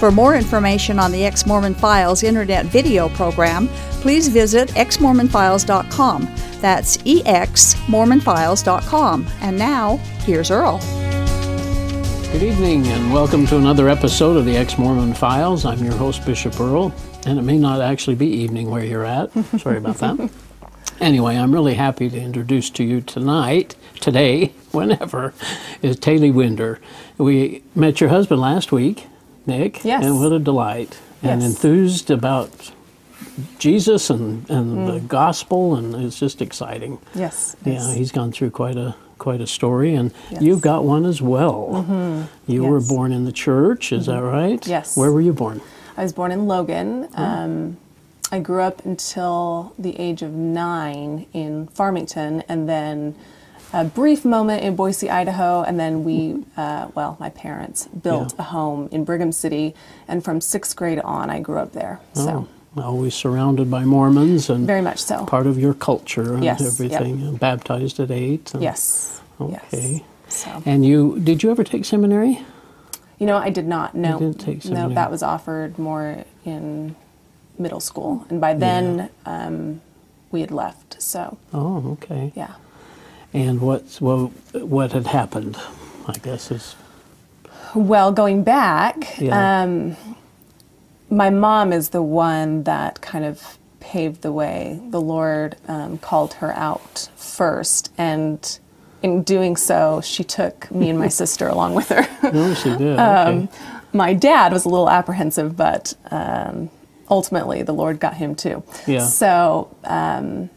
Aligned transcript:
For 0.00 0.10
more 0.10 0.34
information 0.34 0.98
on 0.98 1.12
the 1.12 1.24
Ex 1.26 1.46
Mormon 1.46 1.74
Files 1.74 2.22
internet 2.22 2.64
video 2.64 3.10
program, 3.10 3.68
please 4.00 4.28
visit 4.28 4.70
exmormonfiles.com. 4.70 6.22
That's 6.62 6.96
exmormonfiles.com. 6.96 9.26
And 9.42 9.58
now, 9.58 9.98
here's 10.24 10.50
Earl. 10.50 10.78
Good 12.32 12.42
evening, 12.42 12.86
and 12.86 13.12
welcome 13.12 13.46
to 13.48 13.58
another 13.58 13.90
episode 13.90 14.38
of 14.38 14.46
the 14.46 14.56
Ex 14.56 14.78
Mormon 14.78 15.12
Files. 15.12 15.66
I'm 15.66 15.84
your 15.84 15.92
host, 15.92 16.24
Bishop 16.24 16.58
Earl, 16.58 16.94
and 17.26 17.38
it 17.38 17.42
may 17.42 17.58
not 17.58 17.82
actually 17.82 18.16
be 18.16 18.28
evening 18.28 18.70
where 18.70 18.86
you're 18.86 19.04
at. 19.04 19.30
Sorry 19.58 19.76
about 19.76 19.96
that. 19.96 20.30
Anyway, 20.98 21.36
I'm 21.36 21.52
really 21.52 21.74
happy 21.74 22.08
to 22.08 22.18
introduce 22.18 22.70
to 22.70 22.84
you 22.84 23.02
tonight, 23.02 23.76
today, 24.00 24.46
whenever, 24.72 25.34
is 25.82 25.98
Taylee 25.98 26.32
Winder. 26.32 26.80
We 27.18 27.62
met 27.74 28.00
your 28.00 28.08
husband 28.08 28.40
last 28.40 28.72
week, 28.72 29.06
Nick. 29.46 29.84
Yes. 29.84 30.04
And 30.04 30.20
what 30.20 30.32
a 30.32 30.38
delight. 30.38 30.98
And 31.22 31.42
Yes. 31.42 31.50
enthused 31.50 32.10
about 32.10 32.72
Jesus 33.58 34.10
and, 34.10 34.48
and 34.50 34.88
the 34.88 35.00
mm. 35.00 35.08
gospel, 35.08 35.74
and 35.74 35.94
it's 35.94 36.18
just 36.18 36.40
exciting. 36.42 36.98
Yes. 37.14 37.56
Yeah, 37.64 37.74
yes. 37.74 37.94
he's 37.94 38.12
gone 38.12 38.32
through 38.32 38.50
quite 38.50 38.76
a 38.76 38.94
quite 39.18 39.42
a 39.42 39.46
story, 39.46 39.94
and 39.94 40.12
Yes. 40.30 40.40
you've 40.40 40.62
got 40.62 40.84
one 40.84 41.04
as 41.04 41.20
well. 41.20 41.84
Mm-hmm. 41.86 42.50
You 42.50 42.64
were 42.64 42.80
born 42.80 43.12
in 43.12 43.26
the 43.26 43.32
church, 43.32 43.92
is 43.92 44.06
that 44.06 44.12
mm-hmm. 44.12 44.24
right? 44.24 44.66
Yes. 44.66 44.96
Where 44.96 45.12
were 45.12 45.20
you 45.20 45.34
born? 45.34 45.60
I 45.96 46.02
was 46.02 46.14
born 46.14 46.32
in 46.32 46.46
Logan. 46.46 47.04
Uh-huh. 47.04 47.22
Um, 47.22 47.76
I 48.32 48.38
grew 48.38 48.62
up 48.62 48.84
until 48.86 49.74
the 49.78 49.98
age 49.98 50.22
of 50.22 50.32
nine 50.32 51.26
in 51.34 51.66
Farmington, 51.68 52.42
and 52.48 52.68
then 52.68 53.14
a 53.72 53.84
brief 53.84 54.24
moment 54.24 54.62
in 54.64 54.74
Boise, 54.76 55.08
Idaho, 55.10 55.62
and 55.62 55.78
then 55.78 56.04
we, 56.04 56.44
uh, 56.56 56.88
well, 56.94 57.16
my 57.20 57.30
parents 57.30 57.86
built 57.88 58.32
Yeah. 58.34 58.40
a 58.40 58.42
home 58.44 58.88
in 58.90 59.04
Brigham 59.04 59.32
City, 59.32 59.74
and 60.08 60.24
from 60.24 60.40
sixth 60.40 60.74
grade 60.76 60.98
on, 61.00 61.30
I 61.30 61.40
grew 61.40 61.58
up 61.58 61.72
there. 61.72 62.00
So 62.14 62.46
Always 62.76 63.14
surrounded 63.14 63.68
by 63.70 63.84
Mormons 63.84 64.48
and 64.48 64.64
very 64.66 64.80
much 64.80 64.98
so. 65.02 65.24
part 65.26 65.46
of 65.48 65.58
your 65.58 65.74
culture 65.74 66.34
and 66.34 66.44
Yes, 66.44 66.60
yep. 66.60 66.68
everything. 66.72 67.20
and 67.26 67.38
Baptized 67.40 67.98
at 67.98 68.10
eight. 68.12 68.52
and- 68.54 68.62
yes. 68.62 69.20
Okay. 69.40 70.02
Yes. 70.28 70.36
So 70.44 70.62
And 70.64 70.84
you 70.84 71.18
did 71.18 71.42
you 71.42 71.50
ever 71.50 71.64
take 71.64 71.84
seminary? 71.84 72.38
you 73.18 73.26
know, 73.26 73.36
I 73.36 73.50
did 73.50 73.66
not. 73.66 73.94
No, 73.96 74.18
didn't 74.20 74.38
take 74.40 74.64
no, 74.66 74.88
that 74.90 75.10
was 75.10 75.22
offered 75.22 75.78
more 75.78 76.24
in 76.44 76.94
middle 77.58 77.80
school, 77.80 78.24
and 78.30 78.40
by 78.40 78.54
then 78.54 79.10
um, 79.26 79.80
we 80.30 80.40
had 80.40 80.52
left. 80.52 81.02
So 81.02 81.36
Oh, 81.52 81.96
okay. 82.00 82.32
yeah. 82.36 82.52
And 83.32 83.60
what's 83.60 84.00
what 84.00 84.30
what 84.54 84.92
had 84.92 85.06
happened? 85.06 85.56
I 86.06 86.14
guess 86.18 86.50
is 86.50 86.74
Well, 87.74 88.10
going 88.12 88.42
back, 88.42 89.18
Yeah. 89.20 89.62
um, 89.62 89.96
my 91.08 91.30
mom 91.30 91.72
is 91.72 91.90
the 91.90 92.02
one 92.02 92.64
that 92.64 93.00
kind 93.00 93.24
of 93.24 93.58
paved 93.80 94.22
the 94.22 94.32
way. 94.32 94.80
The 94.90 95.00
Lord 95.00 95.56
um, 95.68 95.98
called 95.98 96.34
her 96.34 96.52
out 96.56 97.08
first, 97.16 97.92
and 97.96 98.58
in 99.02 99.22
doing 99.22 99.56
so, 99.56 100.00
she 100.02 100.24
took 100.24 100.70
me 100.70 100.90
and 100.90 100.98
my 100.98 101.08
sister 101.22 101.46
along 101.48 101.74
with 101.74 101.88
her. 101.90 102.06
no, 102.32 102.54
she 102.54 102.70
did. 102.76 102.98
Um, 102.98 103.44
okay. 103.44 103.48
my 103.92 104.14
dad 104.14 104.52
was 104.52 104.64
a 104.64 104.68
little 104.68 104.90
apprehensive, 104.90 105.56
but 105.56 105.94
um, 106.10 106.68
ultimately 107.08 107.62
the 107.62 107.72
Lord 107.72 107.98
got 108.00 108.14
him 108.14 108.34
too. 108.34 108.62
Yeah. 108.86 109.00
So 109.06 109.74
um, 109.84 110.50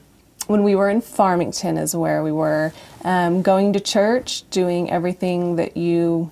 when 0.48 0.64
we 0.64 0.76
were 0.76 0.90
in 0.90 1.02
Farmington, 1.02 1.78
is 1.78 1.96
where 1.96 2.24
we 2.24 2.32
were 2.32 2.74
um, 3.04 3.42
going 3.42 3.74
to 3.74 3.80
church, 3.80 4.50
doing 4.50 4.90
everything 4.92 5.56
that 5.58 5.78
you 5.78 6.32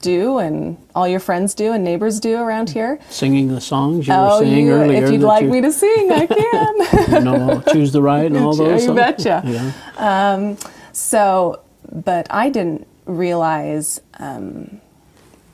do 0.00 0.38
and 0.38 0.76
all 0.96 1.06
your 1.06 1.20
friends 1.20 1.54
do 1.54 1.72
and 1.72 1.84
neighbors 1.84 2.18
do 2.18 2.36
around 2.36 2.70
here. 2.70 2.98
Singing 3.08 3.48
the 3.48 3.60
songs 3.60 4.08
you 4.08 4.14
oh, 4.14 4.38
were 4.40 4.44
saying 4.44 4.66
you, 4.66 4.72
earlier. 4.72 5.04
if 5.04 5.12
you'd 5.12 5.20
like 5.20 5.44
you, 5.44 5.50
me 5.50 5.60
to 5.60 5.72
sing, 5.72 6.10
I 6.10 6.26
can. 6.26 7.12
you 7.12 7.20
know, 7.24 7.62
choose 7.72 7.92
the 7.92 8.02
right 8.02 8.26
and 8.26 8.36
all 8.36 8.56
You 8.58 8.64
those. 8.64 8.84
songs? 8.84 8.96
betcha. 8.96 9.42
Yeah. 9.96 10.56
So, 10.92 11.60
but 11.92 12.26
I 12.30 12.48
didn't 12.48 12.86
realize 13.04 14.00
um, 14.18 14.80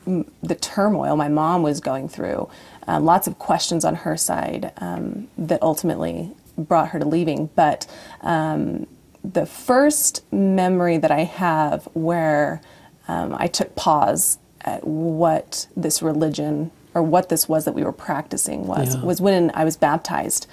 m- 0.07 0.25
the 0.41 0.55
turmoil 0.55 1.15
my 1.15 1.27
mom 1.29 1.61
was 1.63 1.79
going 1.79 2.07
through. 2.09 2.49
Uh, 2.87 2.99
lots 2.99 3.27
of 3.27 3.37
questions 3.39 3.85
on 3.85 3.95
her 3.95 4.17
side 4.17 4.71
um, 4.77 5.27
that 5.37 5.61
ultimately 5.61 6.31
brought 6.57 6.89
her 6.89 6.99
to 6.99 7.07
leaving. 7.07 7.49
But 7.55 7.87
um, 8.21 8.87
the 9.23 9.45
first 9.45 10.23
memory 10.31 10.97
that 10.97 11.11
I 11.11 11.23
have 11.23 11.87
where 11.93 12.61
um, 13.07 13.35
I 13.37 13.47
took 13.47 13.75
pause 13.75 14.37
at 14.61 14.85
what 14.87 15.67
this 15.75 16.01
religion 16.01 16.71
or 16.93 17.01
what 17.03 17.29
this 17.29 17.49
was 17.49 17.65
that 17.65 17.73
we 17.73 17.83
were 17.83 17.91
practicing 17.91 18.67
was 18.67 18.95
Yeah. 18.95 19.03
was 19.03 19.19
when 19.19 19.51
I 19.53 19.65
was 19.65 19.75
baptized. 19.77 20.47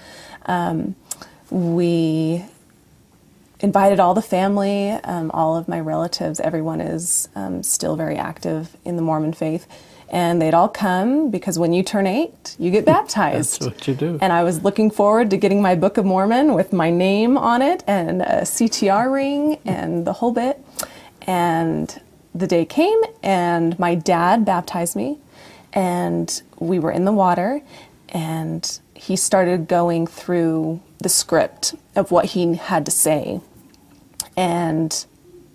Um, 0.47 0.97
we 1.51 2.45
invited 3.61 4.01
all 4.01 4.15
the 4.15 4.23
family, 4.23 4.91
um, 4.91 5.31
all 5.33 5.57
of 5.57 5.69
my 5.69 5.79
relatives. 5.79 6.41
Everyone 6.41 6.81
is 6.81 7.29
um, 7.35 7.63
still 7.63 7.95
very 7.95 8.17
active 8.17 8.77
in 8.85 8.97
the 8.97 9.03
Mormon 9.03 9.33
faith. 9.33 9.67
And 10.11 10.43
they'd 10.43 10.55
all 10.55 10.69
come 10.69 11.31
because 11.31 11.59
when 11.59 11.73
you 11.73 11.83
turn 11.83 12.07
eight, 12.07 12.57
you 12.59 12.71
get 12.71 12.85
baptized. 12.97 13.61
That's 13.61 13.75
what 13.75 13.89
you 13.89 13.95
do. 13.95 14.19
And 14.21 14.33
I 14.33 14.43
was 14.43 14.63
looking 14.63 14.91
forward 14.91 15.31
to 15.31 15.37
getting 15.37 15.63
my 15.63 15.75
Book 15.75 15.99
of 15.99 16.05
Mormon 16.05 16.55
with 16.55 16.73
my 16.73 16.91
name 16.91 17.39
on 17.39 17.63
it 17.63 17.85
and 17.87 18.23
a 18.23 18.43
CTR 18.43 19.13
ring 19.13 19.59
and 19.65 20.07
the 20.07 20.15
whole 20.15 20.33
bit. 20.33 20.65
And 21.27 22.01
the 22.35 22.47
day 22.47 22.65
came, 22.65 23.01
and 23.23 23.79
my 23.79 23.95
dad 23.95 24.45
baptized 24.45 24.97
me, 24.97 25.19
and 25.73 26.43
we 26.59 26.79
were 26.79 26.91
in 26.91 27.05
the 27.05 27.13
water, 27.13 27.61
and 28.09 28.81
he 28.95 29.17
started 29.17 29.69
going 29.69 30.07
through 30.07 30.81
the 30.99 31.09
script 31.09 31.75
of 31.97 32.11
what 32.11 32.27
he 32.27 32.55
had 32.55 32.85
to 32.85 32.91
say 32.91 33.41
and 34.37 35.05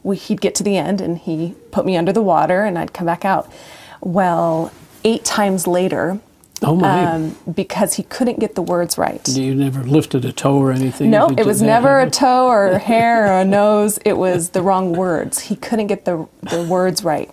we, 0.04 0.16
he'd 0.16 0.42
get 0.42 0.56
to 0.56 0.64
the 0.64 0.78
end 0.78 1.02
and 1.02 1.18
he 1.18 1.56
put 1.72 1.86
me 1.86 1.98
under 1.98 2.14
the 2.14 2.22
water 2.22 2.64
and 2.64 2.78
I'd 2.78 2.94
come 2.94 3.08
back 3.08 3.26
out. 3.26 3.52
Well, 4.06 4.72
eight 5.04 5.26
times 5.26 5.66
later, 5.66 6.20
Oh 6.62 6.76
my! 6.76 7.04
um, 7.04 7.36
because 7.54 7.96
he 7.96 8.04
couldn't 8.04 8.40
get 8.40 8.54
the 8.56 8.62
words 8.62 8.98
right. 8.98 9.28
you 9.28 9.54
never 9.56 9.84
lifted 9.84 10.24
a 10.24 10.32
toe 10.32 10.58
or 10.58 10.72
anything. 10.72 11.10
No, 11.10 11.28
Did 11.30 11.40
it 11.40 11.46
was 11.46 11.62
never 11.62 12.00
a 12.00 12.10
toe 12.10 12.46
or 12.48 12.68
a 12.68 12.78
hair 12.92 13.28
or 13.28 13.40
a 13.42 13.46
nose. 13.46 13.98
It 14.06 14.14
was 14.18 14.52
the 14.52 14.62
wrong 14.62 14.94
words. 14.94 15.40
He 15.40 15.56
couldn't 15.58 15.88
get 15.88 16.06
the 16.06 16.28
the 16.44 16.62
words 16.64 17.04
right, 17.04 17.30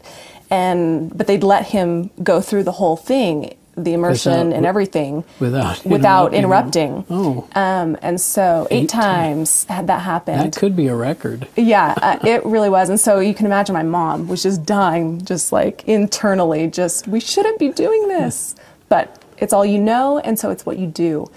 and 0.50 1.16
but 1.16 1.27
they'd 1.27 1.44
let 1.44 1.66
him 1.66 2.11
go 2.22 2.41
through 2.41 2.65
the 2.65 2.72
whole 2.72 2.97
thing, 2.97 3.55
the 3.77 3.94
immersion 3.94 4.33
Without- 4.49 4.56
and 4.56 4.66
everything, 4.66 5.25
without 5.41 5.84
without 5.87 6.34
interrupting. 6.34 7.05
interrupting. 7.09 7.47
Oh, 7.55 7.60
Um, 7.60 7.97
and 8.03 8.21
so 8.21 8.66
eight, 8.71 8.83
Eight 8.84 8.88
times 8.91 9.65
had 9.65 9.87
that 9.87 10.03
happened. 10.03 10.53
that 10.53 10.56
could 10.59 10.77
be 10.77 10.88
a 10.88 10.94
record. 10.94 11.49
Yeah, 11.56 11.94
uh, 12.03 12.19
it 12.22 12.44
really 12.44 12.69
was. 12.69 12.91
And 12.91 13.00
so 13.00 13.19
you 13.21 13.32
can 13.34 13.47
imagine 13.47 13.72
my 13.72 13.82
mom 13.82 14.28
was 14.28 14.43
just 14.43 14.65
dying, 14.66 15.25
just 15.25 15.53
like 15.53 15.84
internally, 15.88 16.66
just, 16.69 17.09
we 17.09 17.19
shouldn't 17.21 17.59
be 17.59 17.71
doing 17.71 18.09
this. 18.09 18.55
But 18.91 19.22
it's 19.38 19.53
all 19.55 19.65
you 19.65 19.78
know, 19.78 20.19
and 20.19 20.38
so 20.38 20.50
it's 20.50 20.66
what 20.66 20.78
you 20.78 20.87
do. 20.87 21.31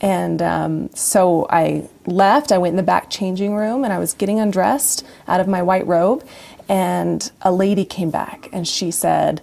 And 0.00 0.42
um, 0.42 0.90
so 0.92 1.46
I 1.48 1.88
left, 2.06 2.50
I 2.52 2.58
went 2.58 2.72
in 2.72 2.76
the 2.76 2.82
back 2.82 3.08
changing 3.10 3.54
room, 3.54 3.84
and 3.84 3.92
I 3.92 3.98
was 3.98 4.12
getting 4.12 4.40
undressed 4.40 5.06
out 5.28 5.38
of 5.40 5.46
my 5.48 5.62
white 5.62 5.86
robe. 5.86 6.26
And 6.68 7.30
a 7.42 7.52
lady 7.52 7.84
came 7.84 8.10
back, 8.10 8.48
and 8.52 8.66
she 8.66 8.90
said, 8.90 9.40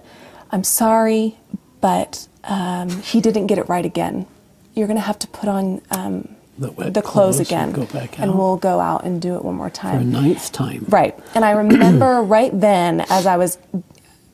I'm 0.52 0.62
sorry, 0.62 1.38
but 1.84 2.28
um, 2.44 2.88
he 2.88 3.20
didn't 3.20 3.46
get 3.46 3.58
it 3.58 3.68
right 3.68 3.84
again. 3.84 4.24
You're 4.72 4.86
going 4.86 4.96
to 4.96 5.02
have 5.02 5.18
to 5.18 5.26
put 5.26 5.50
on 5.50 5.82
um, 5.90 6.34
The, 6.58 6.70
the 6.90 7.02
clothes 7.02 7.40
and 7.40 7.46
again, 7.46 7.84
back 7.92 8.18
and 8.18 8.38
we'll 8.38 8.56
go 8.56 8.80
out 8.80 9.04
and 9.04 9.20
do 9.20 9.36
it 9.36 9.44
one 9.44 9.56
more 9.56 9.68
for 9.68 9.72
a 9.72 9.92
time. 9.92 10.10
ninth 10.10 10.50
time. 10.50 10.86
Right. 10.88 11.14
And 11.34 11.44
I 11.44 11.50
remember 11.64 12.22
right 12.22 12.58
then, 12.58 13.02
as 13.10 13.26
I 13.26 13.36
was 13.36 13.58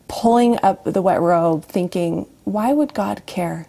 pulling 0.06 0.60
up 0.62 0.84
the 0.84 1.02
wet 1.02 1.20
robe, 1.20 1.64
thinking, 1.64 2.28
why 2.44 2.72
would 2.72 2.94
God 2.94 3.26
care? 3.26 3.66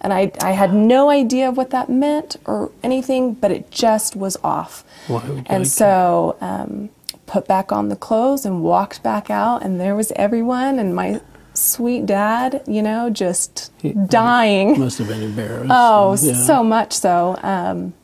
And 0.00 0.12
I, 0.12 0.32
I 0.40 0.50
had 0.50 0.74
no 0.74 1.08
idea 1.08 1.48
of 1.50 1.56
what 1.56 1.70
that 1.70 1.88
meant 1.88 2.34
or 2.46 2.72
anything, 2.82 3.34
but 3.34 3.52
it 3.52 3.70
just 3.70 4.16
was 4.16 4.36
off. 4.42 4.82
Why 5.06 5.22
would 5.28 5.44
God 5.44 5.46
and 5.54 5.68
so 5.68 6.36
um, 6.40 6.90
put 7.26 7.46
back 7.46 7.70
on 7.70 7.90
the 7.90 7.96
clothes 7.96 8.44
and 8.44 8.64
walked 8.64 9.04
back 9.04 9.30
out, 9.30 9.62
and 9.62 9.78
there 9.78 9.94
was 9.94 10.10
everyone 10.16 10.80
and 10.80 10.96
my 10.96 11.20
sweet 11.54 12.06
dad, 12.06 12.62
you 12.66 12.82
know, 12.82 13.10
just 13.10 13.70
He- 13.80 13.92
dying. 13.92 14.78
Must 14.78 14.98
have 14.98 15.08
been 15.08 15.22
embarrassed. 15.22 15.66
Oh, 15.70 16.16
Yeah. 16.20 16.34
so 16.34 16.62
much 16.64 16.92
so. 16.92 17.38
Um, 17.42 17.94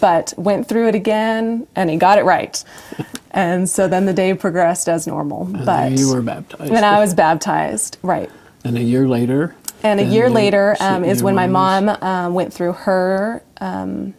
but 0.00 0.32
went 0.36 0.68
through 0.68 0.88
it 0.88 0.94
again 0.94 1.66
and 1.76 1.90
he 1.90 1.96
got 1.96 2.18
it 2.18 2.24
right. 2.24 2.62
And 3.34 3.66
so 3.66 3.88
then 3.88 4.04
the 4.04 4.12
day 4.12 4.34
progressed 4.34 4.90
as 4.90 5.06
normal. 5.06 5.46
But 5.46 5.92
you 5.92 6.12
were 6.12 6.20
baptized. 6.20 6.70
And 6.70 6.84
I 6.84 7.00
was 7.00 7.14
baptized, 7.14 7.96
right. 8.02 8.30
And 8.62 8.76
a 8.76 8.82
year 8.82 9.08
later. 9.08 9.56
And 9.82 10.00
a 10.00 10.04
year 10.04 10.28
later 10.28 10.76
um, 10.80 11.02
is 11.02 11.22
when 11.22 11.34
my 11.34 11.46
mom 11.46 11.88
um, 11.88 12.34
went 12.34 12.52
through 12.52 12.72
her 12.74 13.42
um, 13.58 14.12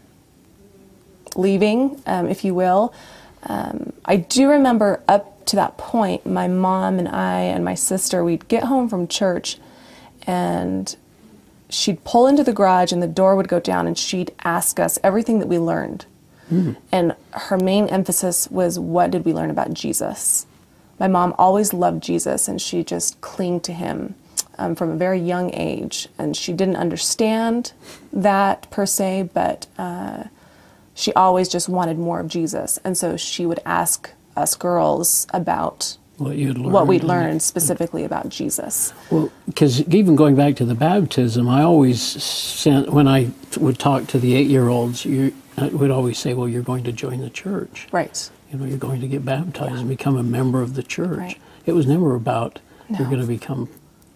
leaving, 1.36 2.02
um, 2.08 2.28
if 2.28 2.44
you 2.44 2.54
will. 2.56 2.92
Um, 3.44 3.94
I 4.06 4.16
do 4.18 4.50
remember 4.50 5.02
up 5.08 5.33
to 5.48 5.56
that 5.56 5.78
point, 5.78 6.26
my 6.26 6.48
mom 6.48 7.00
and 7.00 7.08
I 7.08 7.42
and 7.42 7.64
my 7.64 7.76
sister, 7.76 8.24
we'd 8.24 8.48
get 8.48 8.64
home 8.66 8.90
from 8.90 9.08
church 9.08 9.58
and 10.26 10.96
she'd 11.70 12.04
pull 12.04 12.28
into 12.28 12.44
the 12.44 12.54
garage 12.54 12.92
and 12.92 13.02
the 13.02 13.08
door 13.08 13.36
would 13.36 13.48
go 13.48 13.60
down 13.60 13.88
and 13.88 13.98
she'd 13.98 14.32
ask 14.44 14.80
us 14.80 15.00
everything 15.04 15.40
that 15.40 15.48
we 15.48 15.58
learned. 15.60 16.06
And 16.92 17.16
her 17.32 17.58
main 17.58 17.88
emphasis 17.88 18.48
was 18.52 18.78
what 18.78 19.12
did 19.12 19.26
we 19.26 19.34
learn 19.34 19.50
about 19.50 19.74
Jesus? 19.74 20.46
My 21.00 21.08
mom 21.08 21.34
always 21.38 21.74
loved 21.74 22.04
Jesus 22.04 22.48
and 22.48 22.62
she 22.62 22.84
just 22.84 23.20
clinged 23.22 23.64
to 23.64 23.74
him 23.74 24.16
um, 24.58 24.76
from 24.76 24.92
a 24.92 24.96
very 24.96 25.20
young 25.20 25.54
age. 25.54 26.08
And 26.18 26.38
she 26.38 26.54
didn't 26.54 26.76
understand 26.76 27.74
that 28.12 28.70
per 28.70 28.86
se, 28.86 29.30
but 29.34 29.68
uh, 29.78 30.26
she 30.94 31.12
always 31.14 31.50
just 31.50 31.68
wanted 31.68 31.98
more 31.98 32.20
of 32.20 32.28
Jesus. 32.28 32.78
And 32.84 32.98
so 32.98 33.18
she 33.18 33.46
would 33.46 33.60
ask 33.66 34.12
us 34.36 34.56
girls 34.56 35.28
about 35.34 35.98
What 36.18 36.36
you'd 36.38 36.58
learned. 36.58 36.74
what 36.74 36.88
we'd 36.88 37.04
learned 37.04 37.42
specifically 37.42 38.04
about 38.04 38.30
Jesus. 38.30 38.94
Well, 39.10 39.32
because 39.46 39.82
even 39.90 40.16
going 40.16 40.36
back 40.36 40.56
to 40.58 40.66
the 40.66 40.76
baptism, 40.76 41.48
I 41.50 41.64
always 41.64 42.02
sent 42.02 42.92
when 42.92 43.08
I 43.08 43.32
would 43.58 43.80
talk 43.80 44.08
to 44.08 44.20
the 44.20 44.36
eight-year-olds, 44.36 45.06
you 45.06 45.34
I 45.58 45.68
would 45.68 45.92
always 45.92 46.18
say, 46.18 46.34
"Well, 46.34 46.48
you're 46.50 46.64
going 46.64 46.84
to 46.86 46.92
join 46.92 47.20
the 47.22 47.30
church. 47.30 47.88
Right. 47.92 48.30
You 48.52 48.58
know, 48.60 48.66
you're 48.66 48.78
going 48.78 49.02
to 49.02 49.08
get 49.08 49.24
baptized 49.26 49.76
and 49.76 49.88
become 49.88 50.18
a 50.18 50.24
member 50.24 50.62
of 50.62 50.74
the 50.76 50.84
church." 50.84 51.18
Right. 51.18 51.38
It 51.66 51.74
was 51.74 51.86
never 51.88 52.16
about 52.16 52.60
you're 52.90 53.08
going 53.08 53.22
to 53.22 53.28
become 53.28 53.70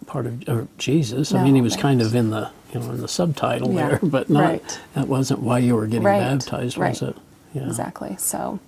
part 0.06 0.26
of 0.26 0.48
or 0.48 0.68
Jesus. 0.78 1.32
I 1.32 1.42
mean, 1.44 1.54
he 1.54 1.60
was 1.60 1.74
right. 1.74 1.82
kind 1.82 2.02
of 2.02 2.14
in 2.14 2.30
the 2.30 2.50
you 2.72 2.80
know 2.80 2.90
in 2.90 3.00
the 3.00 3.08
subtitle 3.08 3.72
Yeah, 3.72 3.88
there, 3.88 4.00
but 4.02 4.28
not 4.30 4.40
right. 4.42 4.80
that 4.94 5.08
wasn't 5.08 5.40
why 5.40 5.58
you 5.58 5.74
were 5.76 5.86
getting 5.86 6.02
baptized, 6.04 6.76
was 6.76 7.02
it? 7.02 7.16
Yeah. 7.54 7.66
Exactly. 7.66 8.16
So, 8.18 8.58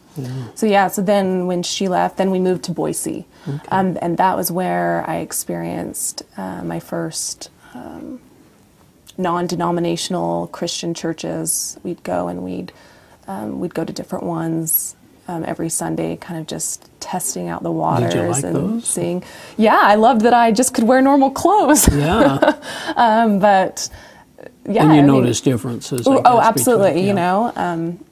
so 0.55 0.67
yeah. 0.67 0.89
So 0.89 1.03
then, 1.03 1.47
when 1.47 1.63
she 1.63 1.89
left, 1.89 2.17
then 2.17 2.31
we 2.31 2.39
moved 2.39 2.65
to 2.65 2.73
Boise, 2.73 3.27
um, 3.69 3.97
and 4.03 4.17
that 4.19 4.37
was 4.37 4.51
where 4.51 5.05
I 5.09 5.17
experienced 5.17 6.23
uh, 6.37 6.63
my 6.63 6.81
first 6.81 7.51
um, 7.75 8.21
non-denominational 9.19 10.49
Christian 10.49 10.95
churches. 10.95 11.79
We'd 11.83 12.03
go 12.03 12.29
and 12.29 12.43
we'd 12.43 12.73
um, 13.29 13.61
we'd 13.61 13.75
go 13.75 13.85
to 13.85 13.93
different 13.93 14.25
ones 14.25 14.97
um, 15.29 15.45
every 15.47 15.69
Sunday, 15.69 16.17
kind 16.17 16.41
of 16.41 16.47
just 16.47 16.89
testing 17.01 17.49
out 17.49 17.63
the 17.63 17.71
waters 17.71 18.15
like 18.15 18.45
and 18.45 18.57
those? 18.57 18.85
seeing. 18.87 19.23
Yeah, 19.57 19.79
I 19.81 19.95
loved 19.95 20.23
that 20.23 20.35
I 20.35 20.51
just 20.53 20.75
could 20.75 20.85
wear 20.85 21.01
normal 21.01 21.31
clothes, 21.31 21.89
Yeah, 21.95 22.59
um, 22.97 23.39
but 23.39 23.89
yeah, 24.69 24.83
and 24.85 24.95
you 24.95 25.01
I 25.01 25.21
mean- 25.21 25.33
differences. 25.45 26.07
Oh, 26.07 26.13
oh, 26.13 26.23
between- 26.23 26.41
absolutely. 26.43 27.01
yeah. 27.03 27.07
You 27.07 27.13
know, 27.15 27.53
um, 27.57 28.05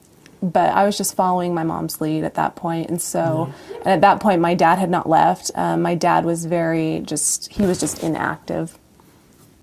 but 0.43 0.71
I 0.73 0.85
was 0.85 0.97
just 0.97 1.15
following 1.15 1.55
my 1.55 1.65
mom's 1.65 2.01
lead 2.01 2.25
at 2.25 2.35
that 2.35 2.57
point, 2.57 2.91
and 2.91 3.01
so, 3.01 3.53
and 3.79 3.89
at 3.89 4.01
that 4.03 4.21
point, 4.21 4.41
my 4.41 4.55
dad 4.55 4.79
had 4.79 4.91
not 4.91 5.09
left. 5.09 5.51
Um, 5.55 5.83
my 5.83 5.95
dad 5.95 6.25
was 6.25 6.45
very 6.45 7.01
just 7.01 7.53
he 7.53 7.65
was 7.65 7.81
just 7.81 8.03
inactive. 8.03 8.79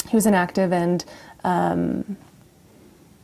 He 0.10 0.16
was 0.16 0.26
inactive, 0.26 0.74
and 0.74 1.04
um, 1.44 2.18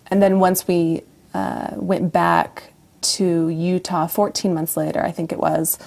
and 0.07 0.21
then 0.21 0.39
once 0.39 0.67
we 0.67 1.01
uh, 1.33 1.71
went 1.75 2.13
back 2.13 2.73
to 3.01 3.49
Utah, 3.49 4.07
14 4.07 4.53
months 4.53 4.77
later, 4.77 5.03
I 5.03 5.11
think 5.11 5.31
it 5.31 5.39
was, 5.39 5.79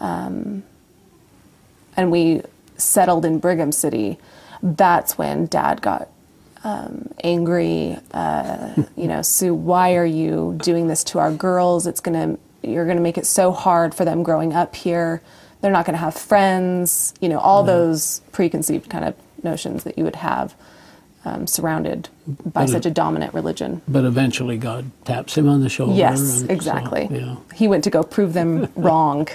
um, 0.00 0.64
and 1.96 2.10
we 2.10 2.42
settled 2.76 3.24
in 3.24 3.38
Brigham 3.38 3.72
City. 3.72 4.18
That's 4.62 5.16
when 5.16 5.46
Dad 5.46 5.80
got 5.82 6.08
um, 6.66 7.08
angry. 7.22 7.96
Uh, 8.12 8.72
you 8.96 9.06
know, 9.06 9.22
Sue, 9.22 9.54
why 9.54 9.94
are 9.94 10.04
you 10.04 10.58
doing 10.60 10.88
this 10.88 11.04
to 11.04 11.18
our 11.20 11.32
girls? 11.32 11.86
It's 11.86 12.00
gonna, 12.00 12.38
you're 12.62 12.86
gonna 12.86 13.00
make 13.00 13.16
it 13.16 13.26
so 13.26 13.52
hard 13.52 13.94
for 13.94 14.04
them 14.04 14.22
growing 14.24 14.52
up 14.52 14.74
here. 14.74 15.22
They're 15.60 15.70
not 15.70 15.86
gonna 15.86 15.98
have 15.98 16.14
friends. 16.14 17.14
You 17.20 17.28
know, 17.28 17.38
all 17.38 17.62
those 17.62 18.20
preconceived 18.32 18.90
kind 18.90 19.04
of 19.04 19.14
notions 19.44 19.84
that 19.84 19.96
you 19.96 20.02
would 20.04 20.16
have 20.16 20.54
um, 21.24 21.46
surrounded 21.46 22.08
by 22.26 22.62
But 22.64 22.70
such 22.70 22.86
a 22.86 22.90
dominant 22.90 23.32
religion. 23.32 23.80
But 23.86 24.04
eventually, 24.04 24.58
God 24.58 24.90
taps 25.04 25.36
him 25.38 25.48
on 25.48 25.60
the 25.60 25.68
shoulder. 25.68 25.94
Yes, 25.94 26.20
and 26.40 26.48
so, 26.48 26.52
exactly. 26.52 27.08
yeah. 27.10 27.36
He 27.54 27.68
went 27.68 27.84
to 27.84 27.90
go 27.90 28.02
prove 28.02 28.32
them 28.32 28.72
wrong, 28.76 29.28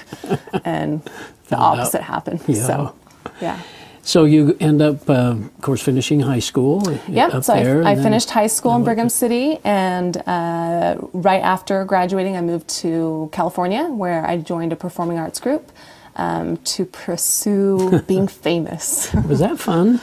and 0.66 1.02
the 1.04 1.10
Found 1.56 1.62
out. 1.64 1.80
opposite 1.80 2.02
happened. 2.02 2.42
Yeah. 2.48 2.68
So, 2.68 2.96
yeah. 3.42 3.62
So 4.04 4.26
you 4.26 4.58
end 4.60 4.82
up, 4.82 5.10
uh, 5.10 5.36
of 5.36 5.62
course, 5.62 5.82
finishing 5.82 6.22
high 6.22 6.40
school. 6.40 6.82
Yeah, 7.08 7.28
up 7.28 7.44
so 7.44 7.54
there, 7.54 7.84
I, 7.84 7.92
I 7.92 7.96
finished 7.96 8.32
high 8.32 8.48
school 8.48 8.76
in 8.76 8.84
Brigham 8.84 9.10
City, 9.10 9.60
and 9.64 10.18
uh, 10.26 10.98
right 11.14 11.42
after 11.42 11.86
graduating, 11.86 12.36
I 12.36 12.42
moved 12.42 12.68
to 12.82 13.30
California, 13.32 13.84
where 13.86 14.26
I 14.26 14.38
joined 14.38 14.74
a 14.74 14.76
performing 14.76 15.20
arts 15.20 15.40
group 15.40 15.72
um, 16.16 16.58
to 16.58 16.86
pursue 16.86 18.02
being 18.08 18.28
famous. 18.28 19.14
Was 19.28 19.40
that 19.40 19.60
fun? 19.60 20.02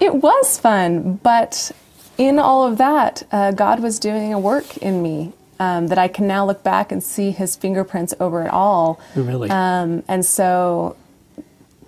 it 0.00 0.14
was 0.14 0.58
fun, 0.58 1.16
but 1.22 1.70
in 2.16 2.38
all 2.38 2.66
of 2.66 2.78
that, 2.78 3.22
uh, 3.30 3.52
God 3.52 3.80
was 3.80 3.98
doing 3.98 4.32
a 4.32 4.40
work 4.40 4.78
in 4.78 5.02
me 5.02 5.32
um, 5.58 5.88
that 5.88 5.98
I 5.98 6.08
can 6.08 6.26
now 6.26 6.46
look 6.46 6.62
back 6.62 6.90
and 6.90 7.02
see 7.02 7.30
His 7.30 7.54
fingerprints 7.54 8.14
over 8.18 8.42
it 8.44 8.50
all. 8.50 8.98
Really? 9.14 9.50
Um, 9.50 10.02
and 10.08 10.24
so 10.24 10.96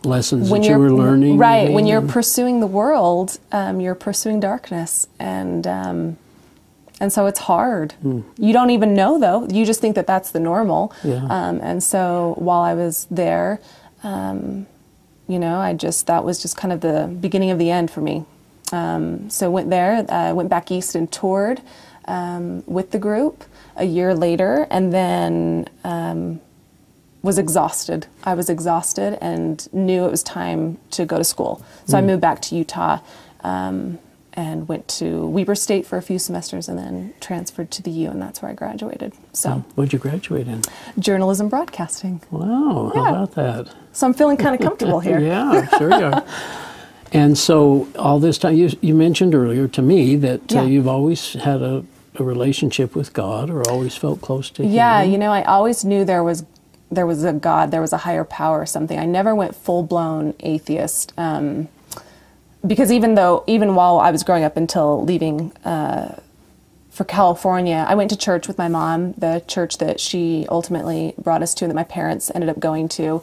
Lessons 0.05 0.51
when 0.51 0.63
that 0.63 0.67
you 0.67 0.73
you're 0.73 0.81
were 0.81 0.93
learning. 0.93 1.39
right 1.39 1.71
when 1.71 1.87
you're 1.87 2.03
pursuing 2.03 2.61
the 2.61 2.67
world 2.67 3.39
um, 3.53 3.81
you're 3.81 3.95
pursuing 3.95 4.41
darkness 4.41 5.07
and 5.19 5.67
um, 5.67 6.17
and 7.01 7.13
so 7.13 7.27
it's 7.27 7.41
hard 7.41 7.95
you 8.03 8.53
don't 8.53 8.71
even 8.71 8.95
know 8.95 9.19
though 9.19 9.47
you 9.49 9.65
just 9.67 9.81
think 9.81 9.95
that 9.97 10.07
that's 10.07 10.31
the 10.33 10.41
normal. 10.41 10.93
Yeah. 11.05 11.27
um, 11.31 11.61
and 11.63 11.83
so 11.83 12.35
while 12.39 12.63
i 12.63 12.75
was 12.75 13.07
there 13.11 13.61
um, 14.03 14.67
you 15.29 15.39
know 15.39 15.59
i 15.61 15.73
just 15.73 16.07
that 16.07 16.25
was 16.25 16.43
just 16.43 16.57
kind 16.57 16.73
of 16.73 16.81
the 16.81 17.07
beginning 17.21 17.51
of 17.51 17.59
the 17.59 17.71
end 17.71 17.91
for 17.91 18.01
me 18.01 18.25
um, 18.73 19.29
so 19.31 19.51
went 19.51 19.71
there 19.71 20.05
uh, 20.11 20.33
went 20.35 20.49
back 20.49 20.71
east 20.71 20.95
and 20.95 21.11
toured 21.13 21.61
um, 22.07 22.63
with 22.67 22.91
the 22.91 22.99
group 22.99 23.45
a 23.77 23.85
year 23.85 24.15
later 24.15 24.67
and 24.71 24.93
then 24.93 25.69
um, 25.85 26.41
was 27.23 27.39
exhausted. 27.39 28.07
I 28.25 28.35
was 28.35 28.51
exhausted 28.51 29.17
and 29.21 29.73
knew 29.73 30.05
it 30.05 30.11
was 30.11 30.23
time 30.23 30.79
to 30.91 31.05
go 31.05 31.19
to 31.19 31.25
school. 31.25 31.65
So 31.87 31.97
I 31.97 32.01
moved 32.01 32.21
back 32.21 32.43
to 32.43 32.57
Utah 32.57 32.99
um, 33.45 33.99
and 34.33 34.67
went 34.67 34.89
to 34.89 35.27
Weber 35.27 35.55
State 35.55 35.87
for 35.87 35.97
a 35.99 36.03
few 36.03 36.19
semesters 36.19 36.69
and 36.69 36.79
then 36.79 37.15
transferred 37.21 37.71
to 37.73 37.83
the 37.83 37.91
U, 37.91 38.11
and 38.11 38.21
that's 38.21 38.41
where 38.43 38.51
I 38.51 38.55
graduated. 38.55 39.13
So 39.33 39.65
What'd 39.75 39.93
you 39.93 39.99
graduate 39.99 40.49
in? 40.49 40.63
journalism 40.99 41.49
broadcasting. 41.49 42.23
Wow, 42.31 42.91
how 42.95 43.09
about 43.09 43.35
that? 43.35 43.73
So 43.93 44.07
I'm 44.07 44.15
feeling 44.15 44.37
kind 44.37 44.55
of 44.55 44.61
comfortable 44.61 45.01
here. 45.09 45.21
Yeah, 45.21 45.69
sure 45.79 45.91
you 45.91 46.07
are. 46.07 46.25
And 47.13 47.37
so 47.37 47.89
all 47.99 48.19
this 48.19 48.39
time, 48.39 48.57
you, 48.57 48.71
you 48.81 48.95
mentioned 48.95 49.35
earlier 49.35 49.69
to 49.69 49.83
me 49.83 50.17
that 50.17 50.57
uh, 50.57 50.63
you've 50.63 50.89
always 50.89 51.35
had 51.35 51.61
a, 51.61 51.85
a 52.15 52.25
relationship 52.25 52.97
with 52.97 53.13
God 53.13 53.51
or 53.51 53.69
always 53.69 53.95
felt 53.97 54.23
close 54.23 54.49
to 54.51 54.63
Him. 54.63 54.71
Yeah, 54.73 55.03
you 55.03 55.19
know, 55.19 55.31
I 55.31 55.43
always 55.43 55.85
knew 55.85 56.07
there 56.07 56.25
was 56.25 56.47
there 56.93 57.07
was 57.07 57.25
a 57.25 57.33
God, 57.33 57.71
there 57.71 57.81
was 57.81 57.93
a 57.93 57.99
higher 57.99 58.25
power 58.25 58.61
or 58.61 58.67
something. 58.67 58.99
I 58.99 59.07
never 59.07 59.35
went 59.35 59.55
full 59.55 59.83
blown 59.83 60.35
atheist. 60.41 61.13
Um, 61.17 61.69
because 62.65 62.93
even 62.93 63.15
though, 63.15 63.43
even 63.47 63.75
while 63.75 63.99
I 63.99 64.11
was 64.11 64.23
growing 64.23 64.45
up 64.45 64.57
until 64.57 65.05
leaving 65.05 65.53
uh, 65.65 66.21
for 66.91 67.05
California, 67.05 67.85
I 67.89 67.95
went 67.95 68.11
to 68.11 68.17
church 68.17 68.47
with 68.47 68.59
my 68.59 68.69
mom, 68.69 69.15
the 69.15 69.43
church 69.49 69.79
that 69.79 69.99
she 69.99 70.47
ultimately 70.49 71.15
brought 71.19 71.43
us 71.43 71.55
to, 71.55 71.67
that 71.67 71.75
my 71.75 71.85
parents 71.85 72.31
ended 72.35 72.51
up 72.51 72.61
going 72.61 72.89
to, 72.91 73.23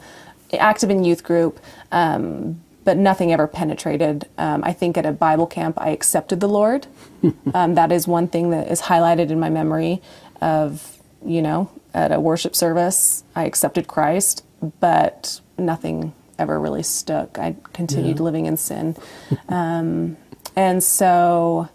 active 0.52 0.90
in 0.90 1.04
youth 1.04 1.24
group, 1.24 1.60
um, 1.92 2.60
but 2.84 2.98
nothing 2.98 3.32
ever 3.32 3.48
penetrated. 3.48 4.28
Um, 4.38 4.64
I 4.64 4.74
think 4.74 4.98
at 4.98 5.06
a 5.06 5.12
Bible 5.12 5.46
camp, 5.46 5.80
I 5.80 5.90
accepted 5.92 6.40
the 6.40 6.50
Lord. 6.50 6.88
um, 7.54 7.76
that 7.76 7.92
is 7.92 8.08
one 8.08 8.28
thing 8.28 8.50
that 8.50 8.70
is 8.70 8.82
highlighted 8.82 9.30
in 9.30 9.40
my 9.40 9.50
memory 9.50 10.02
of, 10.42 10.98
you 11.24 11.42
know, 11.42 11.70
at 11.94 12.12
a 12.12 12.20
worship 12.20 12.56
service, 12.56 13.24
I 13.36 13.46
accepted 13.46 13.88
Christ, 13.88 14.44
but 14.80 15.40
nothing 15.58 16.14
ever 16.38 16.60
really 16.60 16.84
stuck. 16.84 17.38
I 17.40 17.56
continued 17.74 18.18
Yeah. 18.18 18.24
living 18.24 18.46
in 18.46 18.58
sin. 18.58 18.96
Um, 19.50 20.18
and 20.56 20.84
so, 20.84 21.70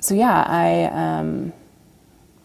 so 0.00 0.14
yeah, 0.14 0.44
I, 0.46 0.84
um, 0.84 1.52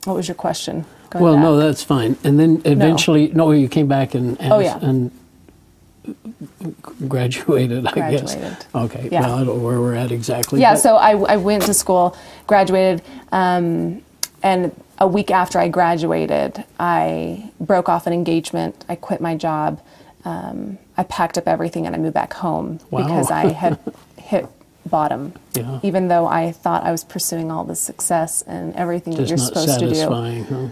what 0.05 0.15
was 0.15 0.27
your 0.27 0.35
question? 0.35 0.85
Going 1.09 1.23
Well, 1.23 1.33
back. 1.35 1.43
no, 1.43 1.57
that's 1.57 1.83
fine. 1.83 2.17
And 2.23 2.39
then 2.39 2.61
eventually, 2.65 3.31
no, 3.33 3.51
you 3.51 3.67
came 3.67 3.87
back 3.87 4.15
and, 4.15 4.39
and, 4.39 4.53
Oh, 4.53 4.59
yeah. 4.59 4.77
and 4.81 5.11
graduated, 7.07 7.87
I 7.87 8.11
guess. 8.11 8.35
Okay, 8.73 9.09
Yeah. 9.11 9.21
well, 9.21 9.33
I 9.35 9.43
don't 9.43 9.57
know 9.57 9.63
where 9.65 9.79
we're 9.79 9.95
at 9.95 10.11
exactly. 10.11 10.59
yeah 10.61 10.75
so 10.75 10.95
I, 10.97 11.11
I 11.33 11.37
went 11.37 11.63
to 11.63 11.73
school 11.73 12.15
graduated 12.47 13.01
um, 13.31 14.01
and 14.43 14.71
a 14.97 15.07
week 15.07 15.31
after 15.31 15.59
I 15.59 15.67
graduated, 15.67 16.63
I 16.79 17.51
broke 17.59 17.89
off 17.89 18.07
an 18.07 18.13
engagement. 18.13 18.85
I 18.87 18.95
quit 18.95 19.21
my 19.21 19.35
job. 19.35 19.81
Um, 20.23 20.77
I 20.97 21.03
packed 21.03 21.37
up 21.37 21.47
everything 21.47 21.85
and 21.85 21.95
I 21.95 21.99
moved 21.99 22.13
back 22.13 22.33
home 22.33 22.79
Wow. 22.89 23.03
because 23.03 23.29
I 23.31 23.47
had 23.51 23.79
hit 24.17 24.47
bottom. 24.85 25.33
Yeah. 25.53 25.79
Even 25.83 26.07
though 26.07 26.27
I 26.27 26.51
thought 26.51 26.83
I 26.83 26.91
was 26.91 27.03
pursuing 27.03 27.51
all 27.51 27.63
the 27.63 27.75
success 27.75 28.41
and 28.43 28.75
everything 28.75 29.15
that 29.17 29.27
you're 29.27 29.37
supposed 29.37 29.79
to 29.79 29.89
do 29.89 30.07
huh? 30.43 30.67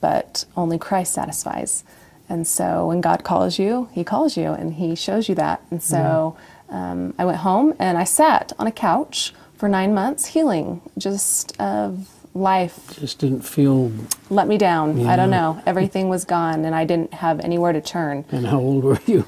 but 0.00 0.44
only 0.56 0.78
Christ 0.78 1.12
satisfies. 1.12 1.84
And 2.28 2.46
so 2.46 2.86
when 2.86 3.00
God 3.00 3.24
calls 3.24 3.58
you, 3.58 3.88
He 3.92 4.04
calls 4.04 4.36
you 4.36 4.52
and 4.52 4.74
He 4.74 4.94
shows 4.94 5.28
you 5.28 5.34
that. 5.36 5.62
And 5.70 5.82
so 5.82 6.36
um, 6.68 7.14
I 7.18 7.24
went 7.24 7.38
home 7.38 7.74
and 7.78 7.98
I 7.98 8.04
sat 8.04 8.52
on 8.58 8.66
a 8.66 8.72
couch 8.72 9.34
for 9.56 9.68
nine 9.68 9.94
months 9.94 10.26
healing 10.26 10.80
just 10.98 11.58
of 11.60 12.08
life. 12.34 12.98
Just 12.98 13.18
didn't 13.18 13.42
feel. 13.42 13.92
Let 14.30 14.48
me 14.48 14.58
down. 14.58 15.06
I 15.06 15.16
don't 15.16 15.30
know. 15.30 15.60
Everything 15.66 16.08
was 16.08 16.24
gone 16.24 16.64
and 16.64 16.74
I 16.74 16.84
didn't 16.84 17.14
have 17.14 17.40
anywhere 17.40 17.72
to 17.72 17.80
turn. 17.80 18.24
And 18.30 18.46
how 18.46 18.58
old 18.58 18.84
were 18.84 18.98
you? 19.06 19.24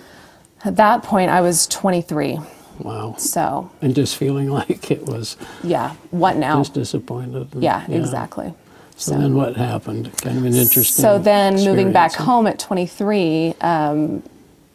At 0.64 0.76
that 0.76 1.02
point, 1.02 1.30
I 1.30 1.40
was 1.42 1.66
23. 1.66 2.38
Wow. 2.80 3.14
So, 3.18 3.70
And 3.82 3.94
just 3.94 4.16
feeling 4.16 4.50
like 4.60 4.90
it 4.90 5.06
was 5.06 5.36
yeah, 5.62 5.94
what 6.10 6.36
now? 6.36 6.58
just 6.60 6.74
disappointed. 6.74 7.52
and- 7.54 7.62
yeah, 7.62 7.86
exactly. 7.90 8.54
So, 8.96 9.18
then 9.18 9.34
what 9.34 9.56
happened? 9.56 10.16
Kind 10.18 10.38
of 10.38 10.44
an 10.44 10.54
interesting. 10.54 11.02
So 11.02 11.18
then, 11.18 11.56
moving 11.56 11.92
back 11.92 12.12
home 12.12 12.46
at 12.46 12.60
23, 12.60 13.54
um, 13.60 14.22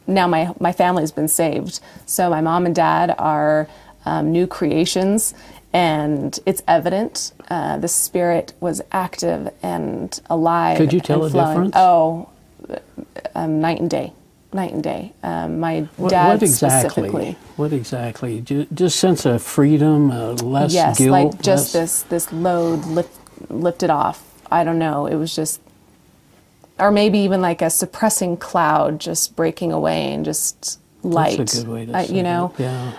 now 0.07 0.27
my 0.27 0.53
my 0.59 0.74
family's 0.74 1.12
been 1.13 1.29
saved. 1.29 1.79
So 2.05 2.29
my 2.29 2.41
mom 2.41 2.65
and 2.65 2.75
dad 2.75 3.15
are 3.17 3.69
um, 4.05 4.29
new 4.33 4.45
creations, 4.45 5.33
and 5.73 6.39
it's 6.45 6.61
evident 6.67 7.33
uh, 7.49 7.77
the 7.77 7.88
spirit 7.88 8.53
was 8.59 8.81
active 8.91 9.53
and 9.61 10.19
alive. 10.29 10.77
Could 10.77 10.93
you 10.93 10.99
tell 10.99 11.27
flowing. 11.29 11.49
difference? 11.71 11.73
Oh, 11.75 12.29
um, 13.35 13.59
night 13.61 13.79
and 13.79 13.89
day, 13.89 14.13
night 14.53 14.71
and 14.73 14.83
day. 14.83 15.13
Um, 15.23 15.59
my 15.59 15.81
What, 15.97 16.09
dad 16.09 16.27
what 16.33 16.43
exactly? 16.43 16.89
specifically. 16.89 17.38
What 17.55 17.73
exactly? 17.73 18.41
Just 18.73 18.99
sense 18.99 19.25
of 19.25 19.41
freedom, 19.43 20.11
uh, 20.11 20.33
less 20.33 20.73
yes, 20.73 20.97
guilt. 20.97 21.11
like 21.11 21.41
just 21.41 21.73
less- 21.75 22.01
this 22.03 22.25
this 22.25 22.33
load 22.33 22.85
lift, 22.85 23.17
lifted 23.51 23.89
off. 23.89 24.23
I 24.51 24.63
don't 24.63 24.79
know. 24.79 25.05
It 25.05 25.15
was 25.15 25.35
just, 25.35 25.61
or 26.79 26.89
maybe 26.91 27.19
even 27.19 27.41
like 27.41 27.61
a 27.61 27.69
suppressing 27.69 28.38
cloud 28.38 28.99
just 28.99 29.35
breaking 29.35 29.71
away 29.71 30.11
and 30.13 30.25
just 30.25 30.79
light. 31.03 31.38
That's 31.38 31.59
a 31.59 31.63
good 31.63 31.71
way 31.71 31.85
to 31.85 31.95
I- 31.97 32.05
say 32.05 32.15
you 32.15 32.23
know. 32.23 32.53
it. 32.57 32.63
Yeah. 32.63 32.91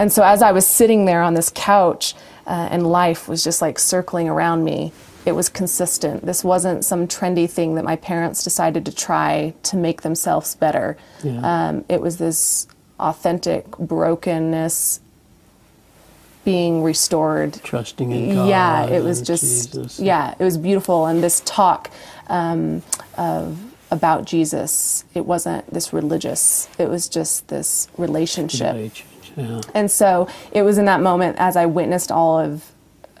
And 0.00 0.10
so 0.10 0.22
as 0.24 0.40
I 0.40 0.50
was 0.52 0.66
sitting 0.66 1.04
there 1.04 1.20
on 1.22 1.34
this 1.34 1.52
couch, 1.54 2.14
uh, 2.46 2.68
and 2.72 2.86
life 2.86 3.28
was 3.28 3.44
just 3.44 3.62
like 3.62 3.78
circling 3.78 4.28
around 4.28 4.64
me. 4.64 4.92
It 5.24 5.32
was 5.32 5.48
consistent. 5.48 6.24
This 6.24 6.42
wasn't 6.42 6.84
some 6.84 7.06
trendy 7.06 7.48
thing 7.48 7.74
that 7.76 7.84
my 7.84 7.94
parents 7.94 8.42
decided 8.42 8.84
to 8.86 8.94
try 8.94 9.54
to 9.64 9.76
make 9.76 10.02
themselves 10.02 10.56
better. 10.56 10.96
Yeah. 11.22 11.40
Um, 11.68 11.84
it 11.88 12.00
was 12.00 12.16
this 12.16 12.66
authentic 12.98 13.70
brokenness 13.78 15.00
being 16.44 16.82
restored 16.82 17.60
Trusting 17.62 18.10
in 18.12 18.34
God. 18.34 18.48
yeah 18.48 18.86
it 18.86 19.04
was 19.04 19.20
just 19.20 19.72
Jesus. 19.72 20.00
yeah 20.00 20.34
it 20.38 20.42
was 20.42 20.56
beautiful 20.56 21.04
and 21.06 21.22
this 21.22 21.42
talk 21.44 21.90
um, 22.28 22.82
of 23.18 23.58
about 23.90 24.24
jesus 24.24 25.04
it 25.14 25.26
wasn't 25.26 25.70
this 25.72 25.92
religious 25.92 26.66
it 26.78 26.88
was 26.88 27.10
just 27.10 27.48
this 27.48 27.88
relationship 27.98 28.74
Yeah. 29.36 29.60
and 29.74 29.90
so 29.90 30.28
it 30.52 30.62
was 30.62 30.78
in 30.78 30.84
that 30.86 31.00
moment 31.00 31.36
as 31.38 31.56
i 31.56 31.66
witnessed 31.66 32.10
all 32.10 32.38
of 32.38 32.72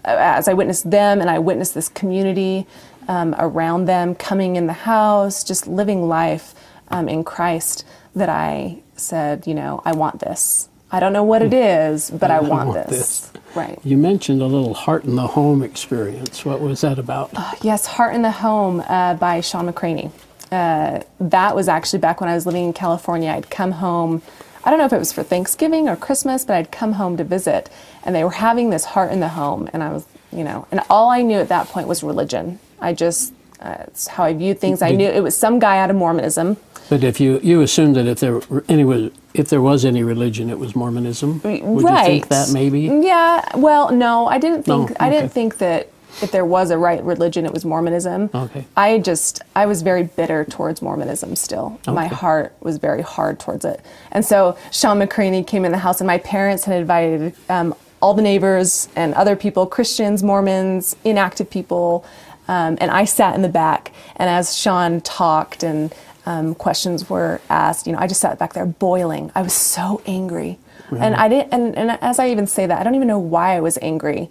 as 0.04 0.48
i 0.48 0.52
witnessed 0.52 0.90
them 0.90 1.20
and 1.20 1.28
i 1.30 1.38
witnessed 1.38 1.74
this 1.74 1.88
community 1.88 2.66
um, 3.08 3.34
around 3.38 3.86
them 3.86 4.14
coming 4.14 4.56
in 4.56 4.66
the 4.66 4.72
house 4.72 5.42
just 5.44 5.66
living 5.66 6.08
life 6.08 6.54
um, 6.88 7.08
in 7.08 7.24
christ 7.24 7.84
that 8.14 8.28
i 8.28 8.80
said 8.96 9.46
you 9.46 9.54
know 9.54 9.82
i 9.84 9.92
want 9.92 10.20
this 10.20 10.68
i 10.92 11.00
don't 11.00 11.12
know 11.12 11.24
what 11.24 11.42
it 11.42 11.52
is 11.54 12.10
but 12.10 12.30
i, 12.30 12.36
I 12.36 12.40
want, 12.40 12.68
want 12.68 12.88
this. 12.88 13.20
this. 13.30 13.32
right 13.56 13.78
You 13.84 13.96
mentioned 13.96 14.42
a 14.42 14.46
little 14.46 14.74
heart 14.74 15.04
in 15.04 15.16
the 15.16 15.26
home 15.28 15.62
experience. 15.62 16.44
What 16.44 16.60
was 16.60 16.80
that 16.82 16.98
about? 16.98 17.30
Yes, 17.62 17.86
Heart 17.86 18.14
in 18.14 18.22
the 18.22 18.30
Home 18.30 18.80
uh, 18.86 19.14
by 19.14 19.40
Sean 19.40 19.70
McCraney. 19.70 20.10
Uh, 20.52 21.00
that 21.20 21.54
was 21.56 21.68
actually 21.68 21.98
back 22.00 22.20
when 22.20 22.28
I 22.30 22.34
was 22.34 22.44
living 22.46 22.64
in 22.64 22.72
California. 22.72 23.30
I'd 23.30 23.50
come 23.50 23.72
home, 23.72 24.22
I 24.64 24.70
don't 24.70 24.78
know 24.78 24.84
if 24.84 24.92
it 24.92 24.98
was 24.98 25.12
for 25.12 25.22
Thanksgiving 25.22 25.88
or 25.88 25.96
Christmas, 25.96 26.44
but 26.44 26.56
I'd 26.56 26.70
come 26.70 26.92
home 26.94 27.16
to 27.16 27.24
visit, 27.24 27.70
and 28.04 28.14
they 28.14 28.24
were 28.24 28.30
having 28.30 28.70
this 28.70 28.84
Heart 28.84 29.12
in 29.12 29.20
the 29.20 29.28
Home, 29.30 29.68
and 29.72 29.82
I 29.82 29.92
was, 29.92 30.04
you 30.32 30.44
know, 30.44 30.66
and 30.70 30.80
all 30.90 31.08
I 31.08 31.22
knew 31.22 31.38
at 31.38 31.48
that 31.48 31.68
point 31.68 31.88
was 31.88 32.02
religion. 32.02 32.58
I 32.80 32.92
just, 32.92 33.32
uh, 33.60 33.76
it's 33.86 34.06
how 34.08 34.24
I 34.24 34.32
viewed 34.34 34.58
things. 34.58 34.82
I 34.82 34.90
knew 34.90 35.08
it 35.08 35.22
was 35.22 35.36
some 35.36 35.58
guy 35.58 35.78
out 35.78 35.90
of 35.90 35.96
Mormonism. 35.96 36.56
But 36.90 37.04
if 37.04 37.20
you 37.20 37.38
you 37.42 37.60
assumed 37.62 37.94
that 37.96 38.06
if 38.06 38.18
there 38.18 38.40
were 38.48 38.64
any 38.68 38.84
was 38.84 39.12
if 39.32 39.48
there 39.48 39.62
was 39.62 39.84
any 39.84 40.02
religion, 40.02 40.50
it 40.50 40.58
was 40.58 40.74
Mormonism. 40.74 41.40
Would 41.44 41.62
you 41.62 42.04
think 42.04 42.28
that 42.28 42.50
maybe? 42.52 42.80
Yeah. 42.80 43.44
Well, 43.56 43.92
no, 43.92 44.26
I 44.26 44.38
didn't 44.38 44.66
No, 44.66 44.86
think. 44.86 45.00
I 45.00 45.08
didn't 45.08 45.30
think 45.30 45.58
that 45.58 45.88
if 46.22 46.30
there 46.30 46.44
was 46.44 46.70
a 46.70 46.78
right 46.78 47.02
religion, 47.02 47.44
it 47.46 47.52
was 47.52 47.64
Mormonism. 47.64 48.30
Okay. 48.34 48.66
I 48.76 48.98
just 48.98 49.42
I 49.54 49.66
was 49.66 49.82
very 49.82 50.04
bitter 50.04 50.44
towards 50.44 50.82
Mormonism. 50.82 51.36
Still, 51.36 51.80
my 51.86 52.06
heart 52.06 52.54
was 52.60 52.78
very 52.78 53.02
hard 53.02 53.40
towards 53.40 53.64
it. 53.64 53.80
And 54.12 54.24
so 54.24 54.56
Sean 54.70 54.98
McCraney 54.98 55.46
came 55.46 55.64
in 55.64 55.72
the 55.72 55.78
house, 55.78 56.00
and 56.00 56.06
my 56.06 56.18
parents 56.18 56.64
had 56.64 56.80
invited 56.80 57.34
um, 57.48 57.74
all 58.02 58.14
the 58.14 58.22
neighbors 58.22 58.88
and 58.96 59.14
other 59.14 59.36
people, 59.36 59.66
Christians, 59.66 60.22
Mormons, 60.22 60.96
inactive 61.04 61.50
people. 61.50 62.04
Um, 62.48 62.78
and 62.80 62.90
I 62.90 63.04
sat 63.04 63.34
in 63.34 63.42
the 63.42 63.48
back, 63.48 63.92
and 64.16 64.28
as 64.28 64.56
Sean 64.56 65.00
talked 65.02 65.62
and 65.62 65.94
um, 66.26 66.54
questions 66.54 67.08
were 67.08 67.40
asked, 67.48 67.86
you 67.86 67.92
know, 67.92 67.98
I 67.98 68.06
just 68.06 68.20
sat 68.20 68.38
back 68.38 68.52
there 68.52 68.66
boiling. 68.66 69.30
I 69.34 69.42
was 69.42 69.52
so 69.52 70.02
angry, 70.06 70.58
and 70.90 71.14
I 71.14 71.28
didn't. 71.28 71.52
And, 71.52 71.76
and 71.76 71.90
as 72.02 72.18
I 72.18 72.30
even 72.30 72.46
say 72.46 72.66
that, 72.66 72.78
I 72.78 72.82
don't 72.82 72.96
even 72.96 73.06
know 73.08 73.18
why 73.18 73.56
I 73.56 73.60
was 73.60 73.78
angry. 73.80 74.30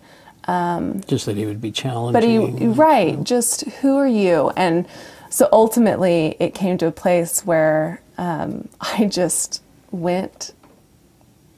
Just 1.07 1.25
that 1.27 1.37
he 1.37 1.45
would 1.45 1.61
be 1.61 1.71
challenging. 1.71 2.13
But 2.13 2.23
he, 2.23 2.67
right, 2.67 3.23
just 3.23 3.61
who 3.81 3.97
are 3.97 4.07
you? 4.07 4.51
And 4.57 4.87
so 5.29 5.47
ultimately, 5.51 6.35
it 6.39 6.55
came 6.55 6.77
to 6.79 6.87
a 6.87 6.91
place 6.91 7.45
where 7.45 8.01
um, 8.17 8.67
I 8.81 9.05
just 9.05 9.61
went. 9.91 10.53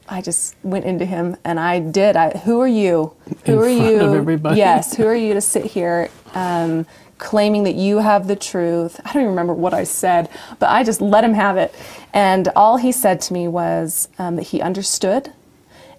I 0.08 0.20
just 0.20 0.56
went 0.62 0.84
into 0.84 1.06
him, 1.06 1.36
and 1.44 1.58
I 1.58 1.78
did. 1.78 2.16
I, 2.16 2.30
who 2.30 2.60
are 2.60 2.68
you? 2.68 3.14
Who 3.46 3.52
In 3.52 3.58
are 3.58 3.68
you? 3.68 4.40
Yes. 4.56 4.94
Who 4.94 5.06
are 5.06 5.16
you 5.26 5.32
to 5.32 5.40
sit 5.40 5.64
here 5.64 6.10
um, 6.34 6.84
claiming 7.16 7.62
that 7.64 7.76
you 7.76 7.98
have 7.98 8.26
the 8.26 8.36
truth? 8.36 9.00
I 9.06 9.12
don't 9.12 9.22
even 9.22 9.30
remember 9.30 9.54
what 9.54 9.72
I 9.72 9.84
said, 9.84 10.28
but 10.58 10.68
I 10.68 10.84
just 10.84 11.00
let 11.00 11.24
him 11.24 11.32
have 11.32 11.56
it. 11.56 11.74
And 12.12 12.48
all 12.54 12.76
he 12.76 12.92
said 12.92 13.22
to 13.22 13.32
me 13.32 13.48
was 13.48 14.08
um, 14.18 14.36
that 14.36 14.42
he 14.48 14.60
understood, 14.60 15.32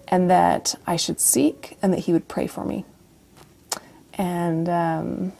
and 0.08 0.30
that 0.30 0.74
I 0.86 0.96
should 0.96 1.20
seek, 1.20 1.76
and 1.82 1.92
that 1.92 2.00
he 2.00 2.12
would 2.12 2.28
pray 2.28 2.46
for 2.46 2.64
me 2.64 2.84
and 4.18 4.68
um, 4.68 5.32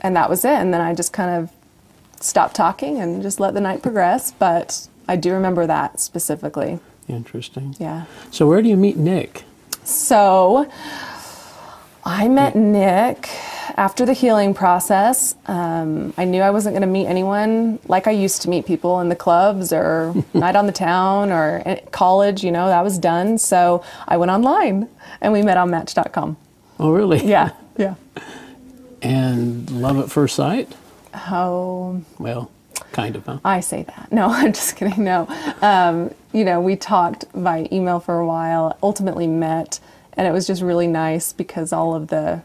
and 0.00 0.16
that 0.16 0.28
was 0.28 0.44
it. 0.44 0.54
And 0.54 0.72
then 0.72 0.80
I 0.80 0.94
just 0.94 1.12
kind 1.12 1.30
of 1.30 1.50
stopped 2.20 2.54
talking 2.54 3.00
and 3.00 3.22
just 3.22 3.40
let 3.40 3.54
the 3.54 3.60
night 3.60 3.82
progress. 3.82 4.32
But 4.32 4.88
I 5.08 5.16
do 5.16 5.32
remember 5.32 5.66
that 5.66 6.00
specifically. 6.00 6.80
Interesting. 7.08 7.74
Yeah. 7.78 8.04
So 8.30 8.46
where 8.46 8.62
do 8.62 8.68
you 8.68 8.76
meet 8.76 8.96
Nick? 8.96 9.44
So 9.84 10.70
I 12.04 12.28
met 12.28 12.54
Nick 12.54 13.28
after 13.76 14.04
the 14.06 14.12
healing 14.12 14.54
process. 14.54 15.34
Um, 15.46 16.12
I 16.16 16.24
knew 16.24 16.42
I 16.42 16.50
wasn't 16.50 16.74
going 16.74 16.82
to 16.82 16.86
meet 16.86 17.06
anyone 17.06 17.78
like 17.86 18.06
I 18.06 18.10
used 18.10 18.42
to 18.42 18.50
meet 18.50 18.66
people 18.66 19.00
in 19.00 19.08
the 19.08 19.16
clubs 19.16 19.72
or 19.72 20.14
night 20.34 20.56
on 20.56 20.66
the 20.66 20.72
town 20.72 21.30
or 21.30 21.62
college. 21.90 22.44
You 22.44 22.52
know, 22.52 22.66
that 22.68 22.82
was 22.82 22.98
done. 22.98 23.38
So 23.38 23.84
I 24.06 24.16
went 24.16 24.30
online 24.30 24.88
and 25.20 25.32
we 25.32 25.42
met 25.42 25.56
on 25.56 25.70
Match.com. 25.70 26.36
Oh, 26.78 26.92
really? 26.92 27.24
Yeah. 27.26 27.50
Yeah. 27.76 27.94
And 29.04 29.68
love 29.68 29.98
at 29.98 30.12
first 30.12 30.36
sight? 30.36 30.72
Oh. 31.12 32.02
Well, 32.20 32.52
kind 32.92 33.16
of, 33.16 33.26
huh? 33.26 33.40
I 33.44 33.58
say 33.58 33.82
that. 33.82 34.12
No, 34.12 34.26
I'm 34.30 34.52
just 34.52 34.76
kidding. 34.76 35.02
No. 35.02 35.26
Um, 35.60 36.14
you 36.32 36.44
know, 36.44 36.60
we 36.60 36.76
talked 36.76 37.24
by 37.34 37.68
email 37.72 37.98
for 37.98 38.20
a 38.20 38.26
while, 38.26 38.78
ultimately 38.80 39.26
met, 39.26 39.80
and 40.12 40.28
it 40.28 40.30
was 40.30 40.46
just 40.46 40.62
really 40.62 40.86
nice 40.86 41.32
because 41.32 41.72
all 41.72 41.96
of 41.96 42.08
the 42.08 42.42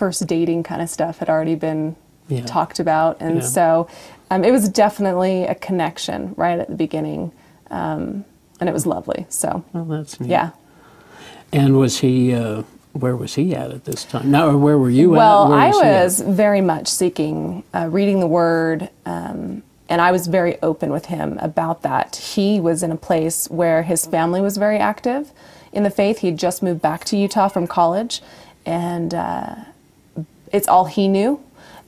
first 0.00 0.26
dating 0.26 0.62
kind 0.70 0.80
of 0.82 0.88
stuff 0.88 1.18
had 1.18 1.28
already 1.28 1.54
been 1.68 1.94
Yeah. 2.28 2.44
talked 2.46 2.78
about. 2.80 3.12
And 3.20 3.36
Yeah. 3.36 3.48
so 3.56 3.86
um, 4.30 4.44
it 4.44 4.50
was 4.52 4.68
definitely 4.68 5.44
a 5.44 5.54
connection 5.54 6.32
right 6.36 6.58
at 6.58 6.68
the 6.68 6.76
beginning. 6.86 7.32
Um, 7.70 8.24
and 8.60 8.68
it 8.68 8.72
was 8.72 8.86
lovely. 8.86 9.26
So, 9.28 9.62
Well, 9.74 9.84
that's 9.84 10.18
neat. 10.20 10.30
yeah. 10.30 10.50
And 11.52 11.78
was 11.78 11.98
he? 11.98 12.34
Uh, 12.34 12.62
where 12.92 13.14
was 13.16 13.34
he 13.34 13.54
at 13.54 13.70
at 13.70 13.84
this 13.84 14.04
time? 14.04 14.30
Now, 14.30 14.56
where 14.56 14.78
were 14.78 14.90
you 14.90 15.14
at? 15.14 15.18
Well, 15.18 15.52
I 15.52 15.68
was 15.70 16.20
very 16.20 16.60
much 16.60 16.86
seeking 16.88 17.62
uh, 17.74 17.88
reading 17.90 18.18
the 18.20 18.26
Word, 18.26 18.88
um, 19.06 19.62
and 19.88 20.00
I 20.00 20.10
was 20.12 20.26
very 20.28 20.54
open 20.62 20.90
with 20.90 21.06
him 21.06 21.38
about 21.40 21.82
that. 21.82 22.16
He 22.34 22.60
was 22.60 22.82
in 22.82 22.90
a 22.92 22.96
place 22.96 23.48
where 23.50 23.82
his 23.82 24.06
family 24.06 24.40
was 24.40 24.56
very 24.56 24.78
active 24.78 25.30
in 25.72 25.82
the 25.84 25.90
faith. 25.90 26.18
He'd 26.18 26.38
just 26.38 26.62
moved 26.62 26.82
back 26.82 27.04
to 27.06 27.16
Utah 27.16 27.48
from 27.48 27.66
college, 27.68 28.22
and 28.66 29.14
uh, 29.14 29.54
it's 30.52 30.68
all 30.68 30.84
he 30.86 31.08
knew. 31.08 31.40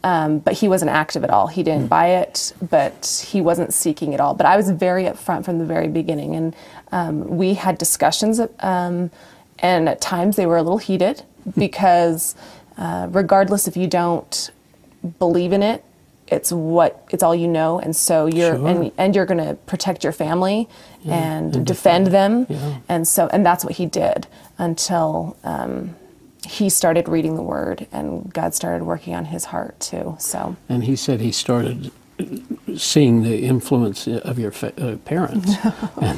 Um, 0.05 0.41
but 0.41 0.55
he 0.55 0.67
wasn't 0.67 0.91
active 0.91 1.23
at 1.23 1.31
all. 1.31 1.47
He 1.47 1.63
didn't 1.63 1.87
buy 1.87 2.09
it, 2.09 2.53
but 2.61 3.25
he 3.31 3.41
wasn't 3.41 3.73
seeking 3.73 4.13
it 4.15 4.19
all. 4.21 4.35
But 4.35 4.47
I 4.47 4.57
was 4.57 4.69
very 4.71 5.05
upfront 5.05 5.45
from 5.45 5.59
the 5.61 5.65
very 5.65 5.87
beginning, 5.87 6.35
and 6.35 6.57
um, 6.91 7.37
we 7.37 7.55
had 7.55 7.79
discussions, 7.79 8.41
um, 8.59 9.13
and 9.61 9.89
at 9.89 10.01
times 10.01 10.35
they 10.35 10.45
were 10.45 10.57
a 10.57 10.63
little 10.65 10.79
heated 10.79 11.23
because, 11.57 12.35
uh, 12.79 13.07
regardless 13.13 13.69
if 13.69 13.77
you 13.77 13.87
don't 13.87 14.51
believe 15.21 15.53
in 15.53 15.63
it, 15.63 15.85
it's 16.27 16.51
what 16.51 17.07
it's 17.11 17.23
all 17.23 17.35
you 17.35 17.47
know, 17.47 17.79
and 17.79 17.95
so 17.95 18.27
you're 18.27 18.57
Sure. 18.57 18.67
and, 18.67 18.91
and 18.99 19.15
you're 19.15 19.27
going 19.27 19.47
to 19.47 19.55
protect 19.67 20.03
your 20.03 20.13
family 20.13 20.69
and, 21.05 21.55
and 21.55 21.65
defend 21.65 22.09
them, 22.09 22.47
Yeah. 22.49 22.79
and 22.89 23.07
so 23.07 23.29
and 23.29 23.47
that's 23.47 23.65
what 23.65 23.75
he 23.75 23.87
did 23.87 24.27
until. 24.59 25.37
Um, 25.45 25.95
he 26.47 26.69
started 26.69 27.09
reading 27.09 27.37
the 27.37 27.43
word 27.43 27.87
and 27.93 28.33
God 28.33 28.55
started 28.55 28.85
working 28.85 29.15
on 29.15 29.27
his 29.27 29.47
heart 29.47 29.79
too. 29.81 30.17
So, 30.19 30.57
And 30.69 30.85
he 30.85 30.97
said 30.97 31.21
he 31.21 31.33
started 31.33 31.91
seeing 32.77 33.23
the 33.23 33.43
influence 33.45 34.07
of 34.07 34.39
your 34.39 34.51
fa- 34.53 34.73
uh, 34.81 34.97
parents. 34.99 35.55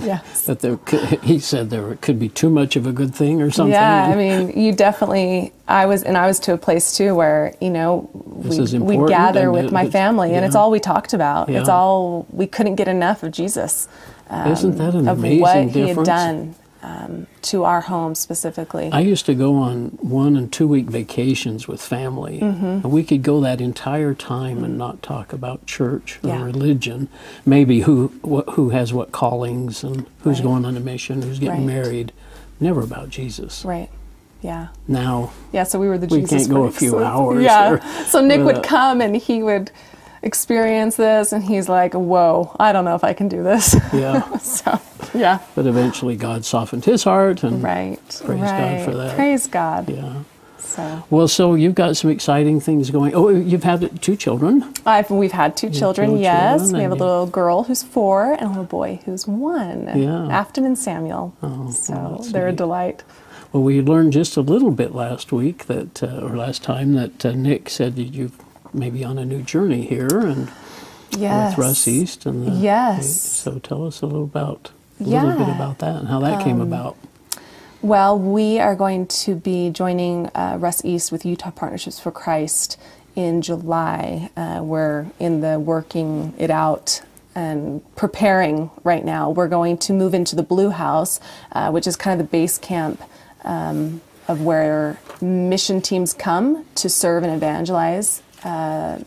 Yes. 0.04 0.42
That 0.42 0.60
there 0.60 0.76
could, 0.76 1.00
he 1.22 1.38
said 1.38 1.70
there 1.70 1.96
could 1.96 2.18
be 2.18 2.28
too 2.28 2.50
much 2.50 2.76
of 2.76 2.86
a 2.86 2.92
good 2.92 3.14
thing 3.14 3.40
or 3.40 3.50
something. 3.50 3.72
yeah, 3.72 4.06
I 4.08 4.14
mean, 4.16 4.58
you 4.58 4.72
definitely, 4.72 5.52
I 5.68 5.86
was, 5.86 6.02
and 6.02 6.16
I 6.18 6.26
was 6.26 6.38
to 6.40 6.52
a 6.52 6.58
place 6.58 6.94
too 6.96 7.14
where, 7.14 7.54
you 7.60 7.70
know, 7.70 8.10
we, 8.14 8.58
we 8.98 9.08
gather 9.08 9.50
with 9.50 9.66
it- 9.66 9.72
my 9.72 9.88
family 9.88 10.34
and 10.34 10.44
it's 10.44 10.54
all 10.56 10.70
we 10.70 10.80
talked 10.80 11.14
about. 11.14 11.48
Yeah. 11.48 11.60
It's 11.60 11.68
all, 11.70 12.26
we 12.30 12.46
couldn't 12.46 12.74
get 12.74 12.88
enough 12.88 13.22
of 13.22 13.32
Jesus. 13.32 13.88
um, 14.28 14.50
Isn't 14.52 14.76
that 14.76 14.94
an 14.94 15.08
of 15.08 15.18
amazing 15.18 15.40
what 15.40 15.56
he 15.56 15.62
had 15.64 15.72
difference? 15.88 16.08
done 16.08 16.54
um, 16.84 17.26
to 17.42 17.64
our 17.64 17.80
home 17.80 18.14
specifically. 18.14 18.90
I 18.92 19.00
used 19.00 19.24
to 19.26 19.34
go 19.34 19.54
on 19.56 19.86
one 20.00 20.36
and 20.36 20.52
two 20.52 20.68
week 20.68 20.86
vacations 20.86 21.66
with 21.66 21.80
family, 21.80 22.40
Mm-hmm. 22.40 22.64
and 22.66 22.92
we 22.92 23.02
could 23.04 23.22
go 23.22 23.40
that 23.40 23.60
entire 23.60 24.12
time 24.14 24.62
and 24.62 24.76
not 24.76 25.02
talk 25.02 25.32
about 25.32 25.64
church 25.66 26.18
or 26.22 26.28
Yeah. 26.28 26.44
religion. 26.44 27.08
Maybe 27.46 27.80
who 27.80 28.08
what, 28.22 28.50
who 28.50 28.68
has 28.70 28.92
what 28.92 29.12
callings 29.12 29.82
and 29.82 30.04
who's 30.22 30.38
Right. 30.40 30.44
going 30.48 30.64
on 30.66 30.76
a 30.76 30.80
mission, 30.80 31.22
who's 31.22 31.38
getting 31.38 31.66
Right. 31.66 31.74
married. 31.84 32.12
Never 32.60 32.82
about 32.82 33.08
Jesus. 33.08 33.64
right. 33.64 33.88
Yeah. 34.42 34.68
Now 34.86 35.30
Yeah, 35.52 35.64
so 35.64 35.78
we 35.80 35.88
were 35.88 35.96
the 35.96 36.06
We 36.06 36.20
Jesus 36.20 36.42
can't 36.42 36.50
go 36.54 36.64
a 36.64 36.70
few 36.70 36.98
hours 37.10 37.42
Yeah. 37.42 37.70
or- 37.72 37.80
so 38.06 38.20
Nick 38.20 38.42
would 38.44 38.62
come 38.62 39.00
and 39.00 39.16
he 39.16 39.42
would 39.42 39.70
experience 40.24 40.96
this 40.96 41.32
and 41.32 41.44
he's 41.44 41.68
like, 41.68 41.94
"Whoa, 41.94 42.54
I 42.58 42.72
don't 42.72 42.84
know 42.84 42.94
if 42.96 43.04
I 43.04 43.12
can 43.12 43.28
do 43.28 43.42
this." 43.42 43.76
Yeah. 43.92 44.36
so, 44.38 44.80
yeah. 45.14 45.38
But 45.54 45.66
eventually 45.66 46.16
God 46.16 46.44
softened 46.44 46.84
his 46.84 47.04
heart 47.04 47.42
and 47.44 47.62
Right. 47.62 47.98
Praise 48.24 48.40
God 48.40 48.84
for 48.84 48.94
that. 48.94 49.14
Praise 49.14 49.46
God. 49.46 49.88
yeah. 49.88 50.22
So 50.58 51.04
Well, 51.10 51.28
so 51.28 51.54
you've 51.54 51.74
got 51.76 51.96
some 51.96 52.10
exciting 52.10 52.58
things 52.58 52.90
going. 52.90 53.14
Oh, 53.14 53.28
you've 53.28 53.62
had 53.62 54.02
two 54.02 54.16
children. 54.16 54.72
I've, 54.84 55.10
we've 55.10 55.30
had 55.30 55.56
two 55.56 55.70
children, 55.70 56.10
two 56.14 56.20
yes. 56.20 56.62
children, 56.62 56.76
we 56.78 56.82
have 56.82 56.92
a 56.92 56.96
little 56.96 57.26
girl 57.26 57.64
who's 57.64 57.82
four 57.82 58.32
and 58.32 58.42
a 58.42 58.48
little 58.48 58.64
boy 58.64 59.00
who's 59.04 59.26
one. 59.28 59.90
Yeah. 59.94 60.26
Afton 60.28 60.64
and 60.64 60.76
Samuel. 60.76 61.36
Oh, 61.42 61.70
so 61.70 61.92
well, 61.92 62.18
they're 62.32 62.48
a 62.48 62.52
delight. 62.52 63.04
Well, 63.52 63.62
we 63.62 63.80
learned 63.80 64.14
just 64.14 64.36
a 64.36 64.40
little 64.40 64.72
bit 64.72 64.96
last 64.96 65.30
week 65.30 65.66
that, 65.66 66.02
uh, 66.02 66.22
or 66.22 66.30
last 66.30 66.64
time, 66.64 66.94
that 66.94 67.24
uh, 67.24 67.32
Nick 67.32 67.70
said 67.70 67.94
that 67.94 68.02
you 68.12 68.32
may 68.74 68.90
be 68.90 69.04
on 69.04 69.18
a 69.18 69.24
new 69.24 69.42
journey 69.42 69.86
here 69.86 70.08
and 70.20 70.50
Yes. 71.16 71.56
with 71.56 71.66
Russ 71.66 71.86
East. 71.88 72.26
And 72.26 72.46
the, 72.46 72.50
Yes. 72.52 73.20
So 73.20 73.58
tell 73.58 73.86
us 73.86 74.02
a 74.02 74.06
little 74.06 74.24
about 74.24 74.70
a 75.00 75.04
little 75.04 75.30
bit 75.32 75.48
Um, 75.48 75.54
about 75.54 75.78
that 75.78 75.96
and 75.96 76.08
how 76.08 76.20
that 76.20 76.42
came 76.42 76.60
about. 76.60 76.96
Well, 77.82 78.18
we 78.18 78.58
are 78.60 78.74
going 78.74 79.06
to 79.08 79.34
be 79.34 79.70
joining 79.70 80.30
uh, 80.34 80.56
Russ 80.58 80.82
East 80.84 81.12
with 81.12 81.24
Utah 81.26 81.50
Partnerships 81.50 82.00
for 82.00 82.10
Christ 82.10 82.78
in 83.14 83.42
July. 83.42 84.30
Uh, 84.36 84.60
we're 84.62 85.06
in 85.20 85.40
the 85.40 85.60
working 85.60 86.32
it 86.38 86.50
out 86.50 87.02
and 87.34 87.82
preparing 87.96 88.70
right 88.84 89.04
now. 89.04 89.28
We're 89.30 89.48
going 89.48 89.76
to 89.78 89.92
move 89.92 90.14
into 90.14 90.34
the 90.34 90.42
Blue 90.42 90.70
House, 90.70 91.20
uh, 91.52 91.70
which 91.70 91.86
is 91.86 91.94
kind 91.96 92.18
of 92.20 92.26
the 92.26 92.30
base 92.30 92.56
camp 92.58 93.02
um, 93.44 94.00
of 94.28 94.40
where 94.40 94.98
mission 95.20 95.82
teams 95.82 96.14
come 96.14 96.64
to 96.76 96.88
serve 96.88 97.22
and 97.22 97.32
evangelize 97.34 98.22
uh, 98.44 98.98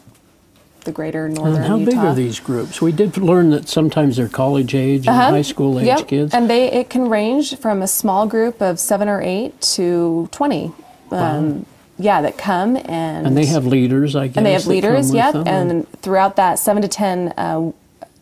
the 0.84 0.92
greater 0.92 1.28
northern 1.28 1.56
And 1.56 1.66
how 1.66 1.76
Utah. 1.78 1.92
big 1.92 2.00
are 2.00 2.16
these 2.16 2.40
groups? 2.40 2.82
We 2.82 2.92
did 2.94 3.18
learn 3.18 3.50
that 3.50 3.68
sometimes 3.68 4.16
they're 4.18 4.30
college 4.30 4.74
age 4.74 5.02
and 5.08 5.10
Uh-huh. 5.10 5.32
high 5.32 5.42
school 5.42 5.80
age 5.80 5.86
Yep. 5.88 6.08
kids. 6.08 6.34
And 6.34 6.50
they 6.50 6.72
it 6.72 6.90
can 6.90 7.10
range 7.10 7.58
from 7.58 7.82
a 7.82 7.88
small 7.88 8.26
group 8.28 8.62
of 8.62 8.80
seven 8.80 9.10
or 9.10 9.22
eight 9.22 9.60
to 9.76 10.30
twenty. 10.32 10.72
Um, 11.12 11.66
yeah, 12.00 12.22
that 12.22 12.38
come 12.38 12.78
and 12.78 13.26
And 13.28 13.36
they 13.38 13.46
have 13.48 13.66
leaders, 13.66 14.16
I 14.16 14.28
guess. 14.28 14.38
and 14.38 14.46
they 14.46 14.54
have 14.54 14.68
leaders. 14.68 15.14
Yep. 15.14 15.34
them, 15.34 15.48
And 15.48 15.92
throughout 16.02 16.36
that 16.38 16.58
seven 16.60 16.82
to 16.84 16.88
ten 16.88 17.34
uh, 17.38 17.72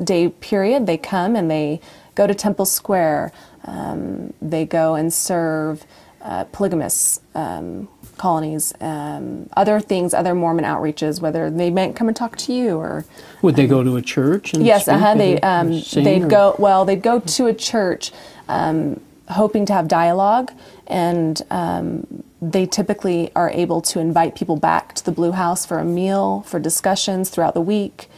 day 0.04 0.30
period, 0.30 0.88
they 0.88 0.98
come 0.98 1.36
and 1.36 1.50
they 1.52 1.80
go 2.16 2.26
to 2.26 2.34
Temple 2.34 2.66
Square. 2.66 3.32
Um, 3.66 4.34
they 4.42 4.66
go 4.66 4.96
and 4.96 5.12
serve 5.14 5.84
uh, 6.22 6.46
polygamous 6.46 7.20
um, 7.36 7.88
colonies, 8.18 8.74
um, 8.82 9.50
other 9.56 9.80
things, 9.80 10.14
other 10.14 10.36
Mormon 10.36 10.66
outreaches. 10.66 11.22
Whether 11.22 11.50
they 11.50 11.70
might 11.70 11.96
come 11.96 12.08
and 12.08 12.16
talk 12.16 12.38
to 12.38 12.54
you 12.54 12.78
or 12.78 13.06
would 13.42 13.56
they 13.56 13.68
go 13.68 13.84
to 13.84 13.96
a 13.98 14.02
church? 14.02 14.54
And 14.54 14.66
Yes, 14.66 14.84
speak 14.84 14.96
uh-huh. 14.96 15.16
they 15.16 15.40
um, 15.42 15.70
they'd 15.94 16.24
or- 16.24 16.28
go. 16.28 16.56
Well, 16.60 16.86
they'd 16.86 17.02
go 17.02 17.20
to 17.20 17.48
a 17.48 17.54
church, 17.54 18.12
um, 18.48 19.00
hoping 19.30 19.66
to 19.68 19.74
have 19.74 19.88
dialogue, 19.88 20.52
and 20.88 21.42
um, 21.50 22.24
they 22.42 22.66
typically 22.66 23.32
are 23.36 23.50
able 23.50 23.82
to 23.82 24.00
invite 24.00 24.36
people 24.36 24.56
back 24.56 24.94
to 24.96 25.04
the 25.06 25.12
Blue 25.12 25.32
House 25.32 25.66
for 25.66 25.80
a 25.80 25.86
meal, 25.86 26.42
for 26.42 26.60
discussions 26.60 27.30
throughout 27.30 27.54
the 27.54 27.62
week. 27.62 28.10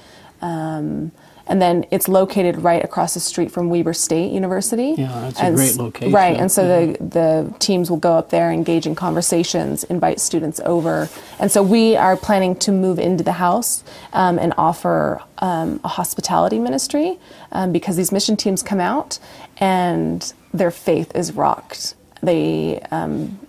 And 1.49 1.61
then 1.61 1.85
it's 1.91 2.07
located 2.07 2.57
right 2.57 2.83
across 2.83 3.13
the 3.13 3.19
street 3.19 3.51
from 3.51 3.69
Weber 3.69 3.93
State 3.93 4.31
University. 4.31 4.95
Yeah, 4.97 5.07
that's 5.21 5.39
a 5.39 5.51
great 5.53 5.75
location. 5.77 6.11
Right, 6.13 6.37
and 6.37 6.51
so 6.51 6.67
the 6.67 7.03
the 7.03 7.53
teams 7.59 7.89
will 7.89 7.97
go 7.97 8.13
up 8.17 8.29
there, 8.29 8.51
engage 8.51 8.85
in 8.85 8.95
conversations, 8.95 9.83
invite 9.85 10.19
students 10.19 10.59
over, 10.65 11.09
and 11.39 11.51
so 11.51 11.63
we 11.63 11.95
are 11.95 12.17
planning 12.17 12.55
to 12.57 12.71
move 12.71 12.99
into 12.99 13.23
the 13.23 13.33
house 13.33 13.83
um, 14.13 14.37
and 14.39 14.53
offer 14.57 15.21
um, 15.39 15.79
a 15.83 15.87
hospitality 15.87 16.59
ministry 16.59 17.17
um, 17.51 17.71
because 17.71 17.95
these 17.95 18.11
mission 18.11 18.35
teams 18.35 18.61
come 18.61 18.79
out 18.79 19.19
and 19.57 20.33
their 20.53 20.71
faith 20.71 21.15
is 21.15 21.31
rocked. 21.33 21.95
They 22.21 22.81
um, 22.91 23.39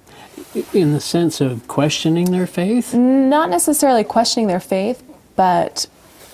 in 0.72 0.92
the 0.92 1.00
sense 1.00 1.40
of 1.40 1.66
questioning 1.68 2.30
their 2.30 2.46
faith. 2.46 2.94
not 2.94 3.50
necessarily 3.50 4.04
questioning 4.04 4.46
their 4.46 4.60
faith, 4.60 5.02
but 5.36 5.86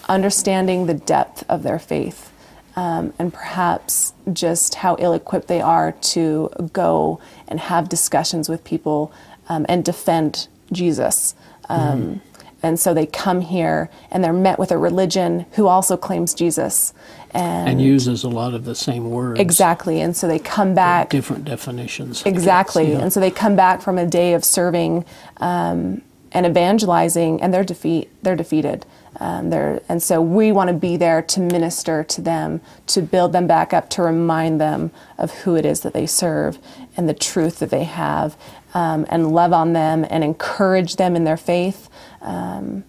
understanding 0.09 0.87
the 0.87 0.95
depth 0.95 1.45
of 1.49 1.63
their 1.63 1.79
faith. 1.79 2.31
Um, 2.77 3.13
and 3.21 3.33
perhaps 3.33 4.15
just 4.33 4.75
how 4.77 4.97
ill 4.99 5.13
equipped 5.13 5.47
they 5.47 5.61
are 5.61 5.93
to 5.93 6.51
go 6.73 7.21
and 7.47 7.61
have 7.61 7.89
discussions 7.89 8.49
with 8.49 8.65
people 8.65 9.13
um, 9.49 9.65
and 9.69 9.85
defend 9.85 10.49
Jesus. 10.73 11.37
Um, 11.69 12.21
And 12.65 12.81
so 12.81 12.95
they 12.95 13.05
come 13.05 13.43
here 13.43 13.91
and 14.11 14.25
they're 14.25 14.33
met 14.33 14.59
with 14.59 14.73
a 14.73 14.79
religion 14.79 15.45
who 15.53 15.67
also 15.67 15.99
claims 15.99 16.33
Jesus. 16.33 16.95
And, 17.33 17.69
and 17.69 17.81
uses 17.81 18.25
a 18.25 18.29
lot 18.29 18.55
of 18.55 18.65
the 18.65 18.75
same 18.75 19.11
words. 19.11 19.39
exactly. 19.39 20.01
And 20.01 20.17
so 20.17 20.27
they 20.27 20.39
come 20.39 20.75
back. 20.75 21.11
Different 21.11 21.45
definitions. 21.45 22.23
Exactly. 22.25 22.93
yeah. 22.93 23.01
And 23.03 23.13
so 23.13 23.21
they 23.21 23.31
come 23.31 23.55
back 23.55 23.83
from 23.83 23.99
a 23.99 24.07
day 24.07 24.33
of 24.33 24.45
serving 24.45 25.05
um, 25.39 26.01
and 26.33 26.47
evangelizing, 26.47 27.43
and 27.43 27.53
they're 27.53 27.65
defeat. 27.65 28.09
They're 28.23 28.35
defeated. 28.35 28.87
Um, 29.21 29.53
and 29.89 30.03
so 30.03 30.21
we 30.21 30.51
want 30.53 30.69
to 30.69 30.75
be 30.75 30.97
there 30.97 31.23
to 31.23 31.41
minister 31.41 32.03
to 32.05 32.21
them, 32.21 32.61
to 32.89 33.01
build 33.03 33.33
them 33.33 33.47
back 33.47 33.73
up, 33.73 33.89
to 33.91 34.03
remind 34.03 34.61
them 34.61 34.91
of 35.19 35.31
who 35.31 35.55
it 35.57 35.65
is 35.65 35.81
that 35.81 35.93
they 35.93 36.07
serve 36.07 36.59
and 36.97 37.09
the 37.09 37.15
truth 37.15 37.59
that 37.61 37.71
they 37.71 37.85
have, 37.85 38.37
um, 38.75 39.07
and 39.09 39.33
love 39.33 39.53
on 39.53 39.73
them 39.73 40.05
and 40.11 40.25
encourage 40.25 40.97
them 40.97 41.15
in 41.17 41.25
their 41.25 41.37
faith. 41.37 41.89
Um, 42.21 42.85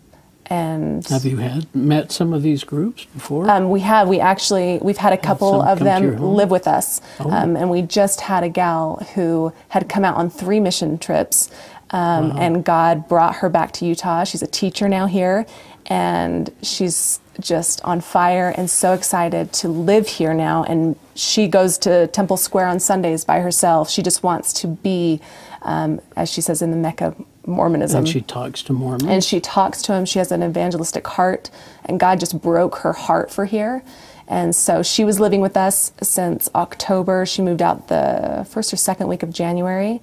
and 0.48 1.06
Have 1.08 1.26
you 1.26 1.38
had 1.38 1.74
met 1.76 2.12
some 2.12 2.32
of 2.32 2.44
these 2.44 2.64
groups 2.64 3.06
before? 3.06 3.50
um, 3.50 3.72
we 3.72 3.80
have. 3.80 4.08
We 4.08 4.20
actually 4.20 4.78
we've 4.82 4.98
had 4.98 5.12
a 5.12 5.18
couple 5.18 5.60
of 5.62 5.80
come 5.80 5.88
to 5.88 6.02
your 6.08 6.12
them 6.16 6.24
live 6.24 6.52
with 6.52 6.68
us, 6.68 7.02
Oh. 7.20 7.32
um, 7.32 7.56
and 7.56 7.70
we 7.72 7.82
just 7.82 8.22
had 8.22 8.44
a 8.44 8.50
gal 8.50 8.98
who 9.16 9.54
had 9.70 9.90
come 9.90 10.06
out 10.06 10.18
on 10.18 10.30
three 10.30 10.60
mission 10.60 11.00
trips, 11.00 11.50
um, 11.90 12.34
and 12.38 12.64
God 12.64 13.08
brought 13.08 13.38
her 13.38 13.50
back 13.50 13.72
to 13.74 13.86
Utah. 13.86 14.24
She's 14.24 14.44
a 14.44 14.48
teacher 14.48 14.88
now 14.88 15.08
here, 15.08 15.48
and 15.88 16.52
she's 16.62 17.20
just 17.40 17.84
on 17.84 18.02
fire 18.02 18.54
and 18.56 18.70
so 18.70 18.94
excited 18.94 19.52
to 19.54 19.68
live 19.68 20.08
here 20.08 20.34
now. 20.34 20.64
And 20.64 20.96
she 21.16 21.48
goes 21.48 21.78
to 21.80 22.08
Temple 22.08 22.38
Square 22.38 22.68
on 22.68 22.80
Sundays 22.80 23.26
by 23.26 23.40
herself. 23.42 23.90
She 23.90 24.02
just 24.02 24.24
wants 24.24 24.54
to 24.54 24.68
be, 24.68 25.22
um, 25.62 26.00
as 26.16 26.32
she 26.32 26.42
says 26.42 26.62
in 26.62 26.72
the 26.72 26.78
Mecca 26.78 27.16
Mormonism, 27.46 28.00
and 28.00 28.08
she 28.08 28.22
talks 28.22 28.64
to 28.64 28.74
Mormons. 28.74 29.04
and 29.04 29.24
she 29.24 29.40
talks 29.40 29.82
to 29.84 29.94
him. 29.94 30.06
She 30.06 30.20
has 30.20 30.32
an 30.32 30.42
evangelistic 30.42 31.06
heart, 31.06 31.52
and 31.86 32.00
God 32.00 32.20
just 32.20 32.42
broke 32.42 32.78
her 32.78 32.94
heart 32.94 33.30
for 33.32 33.46
here. 33.46 33.84
And 34.28 34.56
so 34.56 34.82
she 34.82 35.06
was 35.06 35.20
living 35.20 35.42
with 35.42 35.56
us 35.56 35.94
since 36.02 36.50
October. 36.56 37.28
She 37.28 37.44
moved 37.44 37.62
out 37.62 37.90
the 37.90 38.48
first 38.50 38.74
or 38.74 38.78
second 38.78 39.08
week 39.08 39.22
of 39.22 39.32
January, 39.32 40.02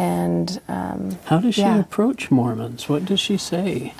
and 0.00 0.60
um, 0.66 1.18
How 1.26 1.38
does 1.40 1.54
she 1.56 1.60
Yeah. 1.60 1.78
approach 1.78 2.30
Mormons? 2.30 2.88
What 2.88 3.04
does 3.04 3.20
she 3.20 3.36
say? 3.36 3.92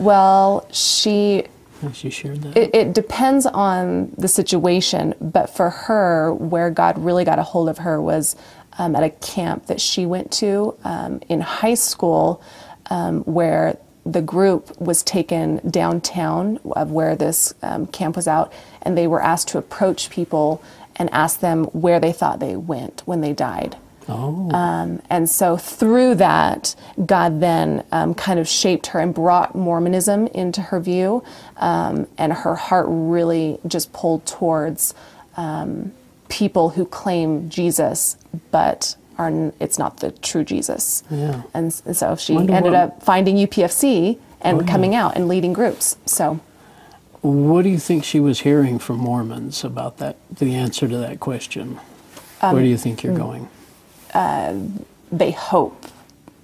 well, 0.00 0.66
she 0.72 1.44
Has 1.80 1.96
she 1.96 2.10
shared 2.10 2.42
that? 2.42 2.56
it, 2.56 2.74
it 2.74 2.92
depends 2.92 3.46
on 3.46 4.12
the 4.18 4.26
situation, 4.26 5.14
but 5.20 5.48
for 5.48 5.70
her, 5.70 6.34
where 6.34 6.70
God 6.70 6.98
really 6.98 7.24
got 7.24 7.38
a 7.38 7.44
hold 7.44 7.68
of 7.68 7.78
her 7.78 8.02
was 8.02 8.34
um, 8.78 8.96
at 8.96 9.04
a 9.04 9.10
camp 9.10 9.66
that 9.66 9.80
she 9.80 10.04
went 10.06 10.32
to 10.32 10.74
um, 10.82 11.20
in 11.28 11.40
high 11.40 11.74
school, 11.74 12.42
um, 12.90 13.20
where 13.22 13.78
the 14.04 14.22
group 14.22 14.80
was 14.80 15.04
taken 15.04 15.60
downtown 15.70 16.58
of 16.72 16.90
where 16.90 17.14
this 17.14 17.54
um, 17.62 17.86
camp 17.86 18.16
was 18.16 18.26
out, 18.26 18.52
and 18.82 18.98
they 18.98 19.06
were 19.06 19.22
asked 19.22 19.46
to 19.48 19.58
approach 19.58 20.10
people 20.10 20.60
and 20.96 21.08
ask 21.12 21.38
them 21.38 21.64
where 21.66 22.00
they 22.00 22.10
thought 22.12 22.40
they 22.40 22.56
went 22.56 23.02
when 23.04 23.20
they 23.20 23.32
died. 23.32 23.76
Oh, 24.08 24.50
Um, 24.52 25.00
and 25.10 25.28
so 25.28 25.56
through 25.56 26.16
that, 26.16 26.74
God 27.06 27.40
then 27.40 27.84
um, 27.92 28.14
kind 28.14 28.38
of 28.40 28.48
shaped 28.48 28.88
her 28.88 29.00
and 29.00 29.14
brought 29.14 29.54
Mormonism 29.54 30.26
into 30.28 30.60
her 30.62 30.80
view, 30.80 31.22
um, 31.58 32.06
and 32.16 32.32
her 32.32 32.54
heart 32.54 32.86
really 32.88 33.58
just 33.66 33.92
pulled 33.92 34.24
towards 34.26 34.94
um, 35.36 35.92
people 36.28 36.70
who 36.70 36.84
claim 36.84 37.48
Jesus, 37.48 38.16
but 38.50 38.96
are 39.18 39.28
n- 39.28 39.52
it's 39.60 39.78
not 39.78 39.98
the 39.98 40.10
true 40.12 40.44
Jesus. 40.44 41.02
Yeah. 41.10 41.42
And, 41.54 41.74
and 41.84 41.96
so 41.96 42.16
she 42.16 42.34
Wonder 42.34 42.52
ended 42.54 42.72
what- 42.72 42.80
up 42.80 43.02
finding 43.02 43.36
UPFC 43.36 44.18
and 44.40 44.58
Oh, 44.58 44.60
yeah. 44.64 44.70
coming 44.70 44.94
out 44.94 45.16
and 45.16 45.26
leading 45.28 45.52
groups. 45.52 45.96
So. 46.06 46.38
what 47.22 47.62
do 47.62 47.68
you 47.68 47.78
think 47.78 48.04
she 48.04 48.20
was 48.20 48.40
hearing 48.40 48.78
from 48.78 48.98
Mormons 48.98 49.64
about 49.64 49.96
that? 49.98 50.16
The 50.30 50.54
answer 50.54 50.86
to 50.86 50.96
that 50.98 51.18
question. 51.18 51.80
Um, 52.40 52.52
Where 52.54 52.62
do 52.62 52.68
you 52.68 52.76
think 52.78 53.02
you're 53.02 53.16
going? 53.16 53.48
They 54.14 55.30
hope 55.30 55.86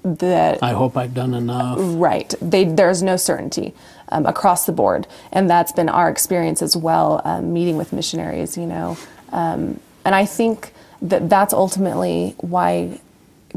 that 0.05 0.63
I 0.63 0.73
hope 0.73 0.97
I've 0.97 1.15
done 1.15 1.35
enough. 1.35 1.79
Right. 1.81 2.35
They, 2.41 2.65
there's 2.65 3.03
no 3.03 3.17
certainty 3.17 3.75
um, 4.11 4.27
across 4.27 4.67
the 4.67 4.73
board. 4.73 5.07
And 5.33 5.49
that's 5.49 5.73
been 5.73 5.89
our 5.89 6.11
experience 6.11 6.63
as 6.63 6.77
well, 6.77 7.23
um, 7.25 7.53
meeting 7.53 7.77
with 7.77 7.93
missionaries, 7.93 8.57
you 8.57 8.67
know. 8.67 8.99
Um, 9.33 9.81
and 10.05 10.15
I 10.15 10.27
think 10.27 10.73
that 11.01 11.31
that's 11.31 11.55
ultimately 11.55 12.35
why 12.39 13.01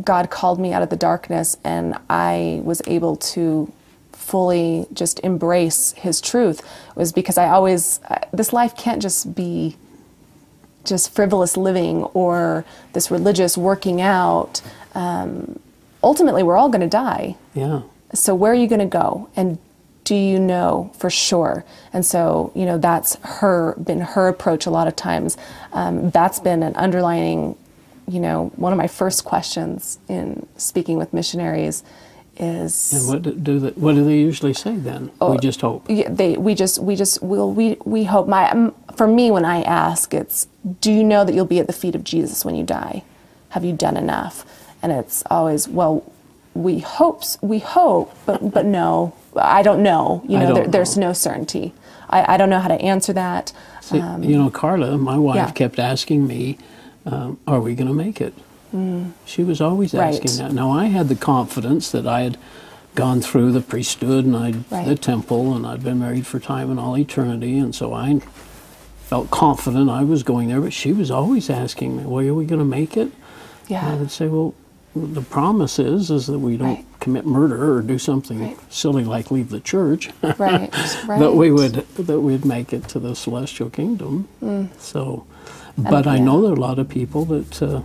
God 0.03 0.29
called 0.29 0.59
me 0.59 0.73
out 0.73 0.81
of 0.81 0.89
the 0.89 0.95
darkness 0.95 1.57
and 1.63 1.97
I 2.09 2.61
was 2.63 2.81
able 2.87 3.17
to 3.17 3.71
fully 4.13 4.85
just 4.93 5.19
embrace 5.21 5.93
his 5.93 6.19
truth 6.21 6.61
was 6.95 7.11
because 7.11 7.37
I 7.37 7.49
always, 7.49 7.99
uh, 8.09 8.19
this 8.33 8.51
life 8.51 8.75
can't 8.75 9.01
just 9.01 9.35
be 9.35 9.75
just 10.87 11.13
frivolous 11.13 11.57
living 11.57 12.03
or 12.13 12.65
this 12.93 13.11
religious 13.11 13.57
working 13.57 14.01
out. 14.01 14.61
Um, 14.95 15.59
ultimately, 16.03 16.43
we're 16.43 16.57
all 16.57 16.69
going 16.69 16.81
to 16.81 16.87
die. 16.87 17.35
Yeah. 17.53 17.81
So 18.13 18.33
where 18.33 18.51
are 18.51 18.55
you 18.55 18.67
going 18.67 18.79
to 18.79 18.85
go? 18.85 19.29
And 19.35 19.57
do 20.05 20.15
you 20.15 20.39
know 20.39 20.89
for 20.97 21.09
sure? 21.09 21.65
And 21.91 22.05
so, 22.05 22.51
you 22.55 22.65
know, 22.65 22.77
that's 22.77 23.15
her 23.23 23.75
been 23.83 23.99
her 23.99 24.27
approach 24.29 24.65
a 24.65 24.69
lot 24.69 24.87
of 24.87 24.95
times. 24.95 25.35
Um, 25.73 26.09
that's 26.11 26.39
been 26.39 26.63
an 26.63 26.75
underlining, 26.77 27.57
you 28.07 28.21
know, 28.21 28.51
one 28.55 28.71
of 28.71 28.77
my 28.77 28.87
first 28.87 29.25
questions 29.25 29.99
in 30.07 30.45
speaking 30.55 30.97
with 30.97 31.13
missionaries 31.13 31.83
is 32.39 32.93
And 32.93 33.07
what 33.09 33.21
do- 33.23 33.33
do 33.33 33.59
they, 33.59 33.69
what 33.71 33.95
do 33.95 34.05
they 34.05 34.17
usually 34.19 34.53
say 34.53 34.75
then? 34.77 35.11
Oh, 35.19 35.31
we 35.31 35.39
just 35.39 35.59
hope. 35.59 35.85
yeah, 35.89 36.07
they 36.09 36.37
we 36.37 36.53
just 36.55 36.79
we 36.79 36.95
just 36.95 37.21
will 37.21 37.51
we 37.51 37.77
we 37.83 38.03
hope 38.05 38.27
my 38.27 38.49
um, 38.51 38.73
for 38.97 39.07
me 39.07 39.31
when 39.31 39.45
I 39.45 39.61
ask 39.61 40.13
it's 40.13 40.47
do 40.81 40.91
you 40.91 41.03
know 41.03 41.23
that 41.23 41.33
you'll 41.35 41.45
be 41.45 41.59
at 41.59 41.67
the 41.67 41.73
feet 41.73 41.95
of 41.95 42.03
Jesus 42.03 42.43
when 42.43 42.55
you 42.55 42.63
die? 42.63 43.03
Have 43.49 43.63
you 43.63 43.73
done 43.73 43.95
enough? 43.97 44.45
And 44.81 44.91
it's 44.91 45.23
always 45.29 45.67
well 45.67 46.03
we 46.53 46.79
hope 46.79 47.21
we 47.41 47.59
hope 47.59 48.15
but 48.25 48.51
but 48.51 48.65
no 48.65 49.13
I 49.35 49.61
don't 49.61 49.83
know 49.83 50.23
you 50.27 50.37
know 50.39 50.53
there, 50.55 50.67
there's 50.67 50.97
know. 50.97 51.07
no 51.07 51.13
certainty 51.13 51.73
I, 52.09 52.33
I 52.33 52.37
don't 52.37 52.49
know 52.49 52.59
how 52.59 52.69
to 52.69 52.81
answer 52.81 53.13
that 53.13 53.53
See, 53.81 53.97
you 53.97 54.37
know, 54.37 54.49
Carla, 54.49 54.97
my 54.97 55.17
wife, 55.17 55.39
Um, 55.39 55.45
yeah. 55.47 55.51
kept 55.51 55.79
asking 55.79 56.27
me, 56.27 56.57
um, 57.05 57.37
"Are 57.47 57.61
we 57.61 57.73
going 57.73 57.87
to 57.87 57.93
make 57.93 58.19
it?" 58.19 58.33
She 59.25 59.43
was 59.45 59.61
always 59.61 59.93
Mm. 59.93 59.99
Right. 59.99 60.13
asking 60.15 60.37
that. 60.45 60.51
Now 60.53 60.71
I 60.71 60.85
had 60.87 61.07
the 61.07 61.15
confidence 61.15 61.89
that 61.91 62.05
I 62.05 62.21
had 62.23 62.37
gone 62.95 63.21
through 63.21 63.53
the 63.53 63.61
priesthood 63.61 64.25
and 64.25 64.35
I 64.35 64.55
Right. 64.69 64.85
the 64.85 64.95
temple 64.95 65.53
and 65.55 65.65
I'd 65.65 65.83
been 65.83 65.99
married 65.99 66.27
for 66.27 66.37
time 66.39 66.69
and 66.69 66.77
all 66.79 66.97
eternity, 66.97 67.57
and 67.57 67.73
so 67.73 67.93
I 67.93 68.19
felt 69.07 69.31
confident 69.31 69.89
I 69.89 70.03
was 70.03 70.23
going 70.23 70.49
there. 70.49 70.61
But 70.61 70.73
she 70.73 70.91
was 70.93 71.09
always 71.11 71.49
asking 71.49 71.97
me, 71.97 72.03
"Well, 72.05 72.25
are 72.27 72.33
we 72.33 72.45
going 72.45 72.59
to 72.59 72.65
make 72.65 72.97
it?" 72.97 73.11
And 73.69 73.77
I 73.77 73.91
yeah 73.91 73.95
would 73.95 74.11
say, 74.11 74.27
"Well, 74.27 74.53
the 74.95 75.21
promise 75.21 75.79
is 75.79 76.09
is 76.09 76.27
that 76.27 76.39
we 76.39 76.57
don't 76.57 76.67
Right. 76.75 76.85
commit 76.99 77.25
murder 77.25 77.73
or 77.75 77.81
do 77.81 77.97
something 77.99 78.39
Right. 78.41 78.57
silly 78.69 79.03
like 79.03 79.31
leave 79.31 79.49
the 79.49 79.59
church." 79.59 80.09
right 80.23 80.37
right 81.07 81.19
that 81.23 81.33
we 81.35 81.51
would 81.51 81.85
that 81.97 82.19
we'd 82.21 82.45
make 82.45 82.73
it 82.73 82.87
to 82.89 82.99
the 82.99 83.15
celestial 83.15 83.69
kingdom. 83.69 84.27
So, 84.79 85.23
but 85.77 86.07
I 86.07 86.15
Mm. 86.15 86.19
yeah. 86.19 86.23
know 86.25 86.41
there 86.41 86.51
are 86.51 86.55
a 86.55 86.59
lot 86.59 86.79
of 86.79 86.89
people 86.89 87.25
that 87.25 87.61
uh, 87.61 87.81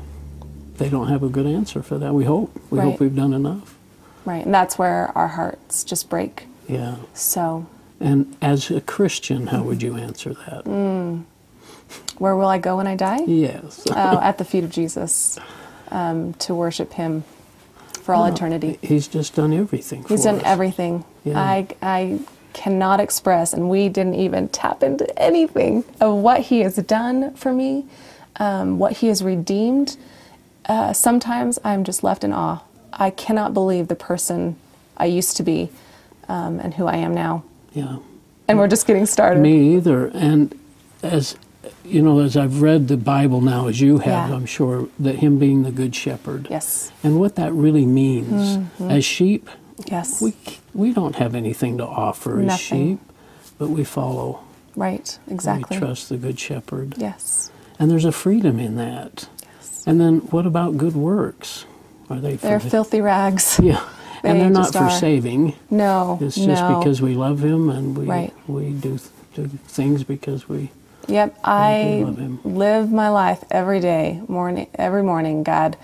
they 0.78 0.88
don't 0.88 1.08
have 1.08 1.22
a 1.22 1.28
good 1.28 1.46
answer 1.46 1.82
for 1.82 1.98
that. 1.98 2.14
We 2.14 2.24
hope 2.24 2.50
we 2.70 2.78
hope 2.80 2.98
we've 3.00 3.14
done 3.16 3.32
enough. 3.32 3.76
right 4.24 4.44
and 4.44 4.54
that's 4.54 4.78
where 4.78 5.10
our 5.16 5.28
hearts 5.38 5.82
just 5.84 6.08
break 6.08 6.46
Yeah. 6.68 6.94
so 7.14 7.66
And 8.02 8.36
as 8.42 8.70
a 8.70 8.80
Christian, 8.80 9.46
how 9.46 9.62
would 9.62 9.82
you 9.82 9.96
answer 9.96 10.34
that? 10.34 10.64
Mm. 10.64 11.24
where 12.18 12.34
will 12.36 12.46
I 12.46 12.58
go 12.58 12.78
when 12.78 12.86
I 12.86 12.96
die 12.96 13.20
Yes. 13.26 13.86
oh, 13.90 14.20
at 14.20 14.38
the 14.38 14.44
feet 14.44 14.64
of 14.64 14.70
Jesus 14.70 15.38
um, 15.90 16.34
to 16.34 16.54
worship 16.54 16.92
Him 16.94 17.24
for 18.02 18.14
all 18.14 18.24
eternity. 18.26 18.78
He's 18.82 19.06
just 19.06 19.36
done 19.36 19.52
everything. 19.52 20.04
He's 20.08 20.24
done 20.24 20.36
us. 20.36 20.42
everything. 20.44 21.04
Yeah. 21.24 21.38
I, 21.38 21.68
I 21.80 22.18
cannot 22.52 22.98
express, 22.98 23.52
and 23.52 23.70
we 23.70 23.88
didn't 23.88 24.14
even 24.14 24.48
tap 24.48 24.82
into 24.82 25.06
anything 25.20 25.84
of 26.00 26.16
what 26.16 26.40
He 26.40 26.60
has 26.60 26.76
done 26.76 27.34
for 27.34 27.52
me, 27.52 27.86
um, 28.36 28.78
what 28.78 28.94
He 28.98 29.06
has 29.06 29.22
redeemed. 29.22 29.96
Uh, 30.66 30.92
sometimes 30.92 31.58
I'm 31.64 31.84
just 31.84 32.02
left 32.02 32.24
in 32.24 32.32
awe. 32.32 32.60
I 32.92 33.10
cannot 33.10 33.54
believe 33.54 33.88
the 33.88 33.94
person 33.94 34.56
I 34.96 35.06
used 35.06 35.36
to 35.36 35.42
be 35.42 35.70
um, 36.28 36.58
and 36.60 36.74
who 36.74 36.86
I 36.86 36.96
am 36.96 37.14
now. 37.14 37.44
Yeah. 37.74 37.96
And 38.48 38.58
we're 38.58 38.68
just 38.68 38.86
getting 38.86 39.06
started. 39.06 39.40
Me 39.40 39.76
either. 39.76 40.06
And 40.14 40.58
as 41.02 41.36
you 41.84 42.02
know, 42.02 42.20
as 42.20 42.36
I've 42.36 42.60
read 42.60 42.88
the 42.88 42.96
Bible 42.96 43.40
now, 43.40 43.68
as 43.68 43.80
you 43.80 43.98
have, 43.98 44.30
Yeah. 44.30 44.36
I'm 44.36 44.46
sure 44.46 44.88
that 44.98 45.16
Him 45.16 45.38
being 45.38 45.62
the 45.62 45.70
Good 45.70 45.94
Shepherd. 45.94 46.48
Yes. 46.50 46.92
And 47.02 47.18
what 47.20 47.36
that 47.36 47.52
really 47.52 47.86
means 47.86 48.56
mm-hmm. 48.58 48.90
as 48.90 49.04
sheep, 49.04 49.48
Yes. 49.86 50.20
we 50.20 50.34
we 50.74 50.92
don't 50.92 51.16
have 51.16 51.34
anything 51.34 51.78
to 51.78 51.86
offer 51.86 52.40
as 52.40 52.46
Nothing. 52.46 52.98
sheep, 52.98 53.12
but 53.58 53.68
we 53.70 53.84
follow. 53.84 54.40
right. 54.76 55.18
Exactly. 55.28 55.76
We 55.78 55.80
trust 55.86 56.08
the 56.08 56.16
Good 56.16 56.38
Shepherd, 56.38 56.94
Yes. 56.98 57.50
and 57.78 57.90
there's 57.90 58.04
a 58.06 58.12
freedom 58.12 58.58
in 58.58 58.76
that. 58.76 59.28
Yes. 59.56 59.84
And 59.86 60.00
then 60.00 60.18
what 60.30 60.46
about 60.46 60.76
good 60.78 60.94
works? 60.96 61.64
Are 62.10 62.20
they 62.20 62.36
They're 62.36 62.60
filthy 62.60 63.00
rags. 63.00 63.58
Yeah, 63.62 63.82
and 64.22 64.36
They 64.38 64.42
they're 64.42 64.50
not 64.50 64.72
for 64.72 64.78
are. 64.84 64.90
saving. 64.90 65.54
No. 65.70 66.18
It's 66.20 66.36
no. 66.38 66.46
just 66.46 66.66
because 66.78 67.02
we 67.02 67.14
love 67.14 67.42
Him 67.44 67.68
and 67.68 67.96
we 67.96 68.04
Right. 68.06 68.32
we 68.46 68.70
do 68.70 68.98
do 69.34 69.48
things 69.66 70.04
because 70.04 70.48
we. 70.48 70.70
Yep, 71.08 71.36
I 71.42 72.02
love 72.04 72.16
him. 72.18 72.38
live 72.44 72.92
my 72.92 73.08
life 73.08 73.42
every 73.50 73.80
day, 73.80 74.20
morning, 74.28 74.68
every 74.76 75.02
morning. 75.02 75.42
God, 75.42 75.76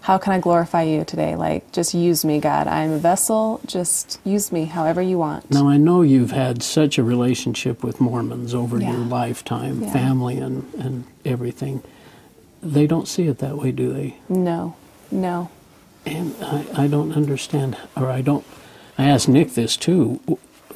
how 0.00 0.16
can 0.16 0.32
I 0.32 0.38
glorify 0.40 0.82
you 0.84 1.04
today? 1.04 1.36
Like, 1.36 1.70
just 1.72 1.92
use 1.92 2.24
me, 2.24 2.40
God. 2.40 2.66
I'm 2.66 2.92
a 2.92 2.98
vessel. 2.98 3.60
Just 3.66 4.18
use 4.24 4.50
me 4.50 4.64
however 4.64 5.02
you 5.02 5.18
want. 5.18 5.50
Now 5.50 5.68
I 5.68 5.76
know 5.76 6.00
you've 6.00 6.30
had 6.30 6.62
such 6.62 6.96
a 6.96 7.02
relationship 7.02 7.84
with 7.84 8.00
Mormons 8.00 8.54
over 8.54 8.78
Yeah. 8.80 8.92
your 8.92 9.00
lifetime, 9.04 9.82
Yeah. 9.82 9.92
family 9.92 10.38
and 10.38 10.64
and 10.78 11.04
everything. 11.26 11.82
They 12.62 12.86
don't 12.86 13.06
see 13.06 13.24
it 13.26 13.38
that 13.40 13.58
way, 13.58 13.70
do 13.70 13.92
they? 13.92 14.16
No, 14.30 14.76
no. 15.10 15.50
And 16.06 16.34
I, 16.42 16.66
I 16.84 16.86
don't 16.86 17.12
understand, 17.12 17.76
or 17.96 18.10
I 18.10 18.20
don't. 18.20 18.44
I 18.98 19.04
asked 19.04 19.28
Nick 19.28 19.54
this 19.54 19.76
too. 19.76 20.20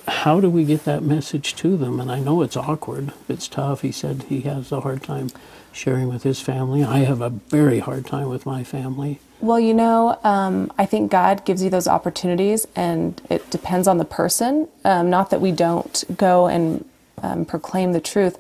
How 0.07 0.41
do 0.41 0.49
we 0.49 0.65
get 0.65 0.85
that 0.85 1.03
message 1.03 1.55
to 1.57 1.77
them? 1.77 2.01
And 2.01 2.11
I 2.11 2.19
know 2.21 2.43
it's 2.43 2.57
awkward, 2.57 3.13
it's 3.29 3.47
tough. 3.47 3.83
He 3.83 3.93
said 3.93 4.25
he 4.25 4.41
has 4.43 4.73
a 4.73 4.81
hard 4.81 5.03
time 5.03 5.29
sharing 5.73 6.09
with 6.09 6.23
his 6.23 6.41
family. 6.41 6.83
I 6.83 7.01
have 7.01 7.21
a 7.21 7.31
very 7.31 7.79
hard 7.81 8.07
time 8.07 8.29
with 8.29 8.47
my 8.47 8.65
family. 8.65 9.21
Well, 9.41 9.61
you 9.61 9.75
know, 9.75 10.19
um, 10.25 10.73
I 10.77 10.87
think 10.87 11.13
God 11.13 11.45
gives 11.45 11.63
you 11.63 11.71
those 11.71 11.87
opportunities, 11.87 12.67
and 12.75 13.21
it 13.31 13.49
depends 13.51 13.87
on 13.87 13.99
the 13.99 14.05
person. 14.05 14.67
Um, 14.85 15.11
not 15.11 15.31
that 15.31 15.41
we 15.41 15.53
don't 15.53 16.03
go 16.17 16.49
and 16.49 16.85
um, 17.23 17.45
proclaim 17.45 17.93
the 17.93 18.01
truth, 18.01 18.37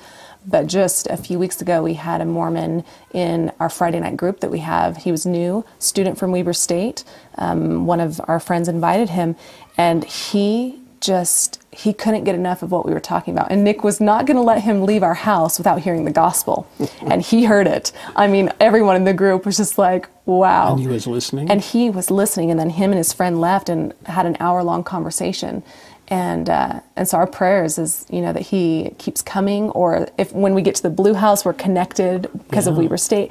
but 0.48 0.66
just 0.66 1.06
a 1.08 1.16
few 1.16 1.38
weeks 1.38 1.60
ago, 1.60 1.82
we 1.82 1.94
had 1.94 2.20
a 2.20 2.24
Mormon 2.24 2.84
in 3.12 3.52
our 3.60 3.68
Friday 3.68 4.00
night 4.00 4.16
group 4.16 4.40
that 4.40 4.50
we 4.50 4.60
have. 4.60 4.98
He 4.98 5.12
was 5.12 5.26
new, 5.26 5.64
student 5.78 6.18
from 6.18 6.32
Weber 6.32 6.52
State. 6.54 7.04
Um, 7.36 7.86
one 7.86 8.00
of 8.00 8.20
our 8.26 8.40
friends 8.40 8.66
invited 8.68 9.10
him, 9.10 9.36
and 9.76 10.04
he 10.04 10.80
just 11.00 11.62
he 11.70 11.92
couldn't 11.92 12.24
get 12.24 12.34
enough 12.34 12.60
of 12.64 12.72
what 12.72 12.84
we 12.84 12.92
were 12.92 12.98
talking 12.98 13.32
about 13.32 13.52
and 13.52 13.62
nick 13.62 13.84
was 13.84 14.00
not 14.00 14.26
going 14.26 14.36
to 14.36 14.42
let 14.42 14.62
him 14.62 14.82
leave 14.82 15.04
our 15.04 15.14
house 15.14 15.56
without 15.56 15.78
hearing 15.80 16.04
the 16.04 16.10
gospel 16.10 16.66
and 17.02 17.22
he 17.22 17.44
heard 17.44 17.68
it 17.68 17.92
i 18.16 18.26
mean 18.26 18.50
everyone 18.58 18.96
in 18.96 19.04
the 19.04 19.14
group 19.14 19.46
was 19.46 19.56
just 19.56 19.78
like 19.78 20.08
wow 20.26 20.72
And 20.72 20.80
he 20.80 20.88
was 20.88 21.06
listening. 21.06 21.48
and 21.48 21.60
he 21.60 21.88
was 21.88 22.10
listening 22.10 22.50
and 22.50 22.58
then 22.58 22.70
him 22.70 22.90
and 22.90 22.98
his 22.98 23.12
friend 23.12 23.40
left 23.40 23.68
and 23.68 23.94
had 24.06 24.26
an 24.26 24.36
hour 24.40 24.64
long 24.64 24.82
conversation 24.82 25.62
and 26.08 26.48
uh, 26.48 26.80
and 26.96 27.06
so 27.08 27.18
our 27.18 27.26
prayers 27.26 27.78
is 27.78 28.06
you 28.10 28.20
know 28.20 28.32
that 28.32 28.42
he 28.44 28.94
keeps 28.98 29.22
coming 29.22 29.70
or 29.70 30.08
if 30.18 30.32
when 30.32 30.54
we 30.54 30.62
get 30.62 30.74
to 30.74 30.82
the 30.82 30.90
blue 30.90 31.14
house 31.14 31.44
we're 31.44 31.52
connected 31.52 32.28
because 32.48 32.66
of 32.66 32.74
Yeah. 32.74 32.80
weber 32.82 32.96
state 32.96 33.30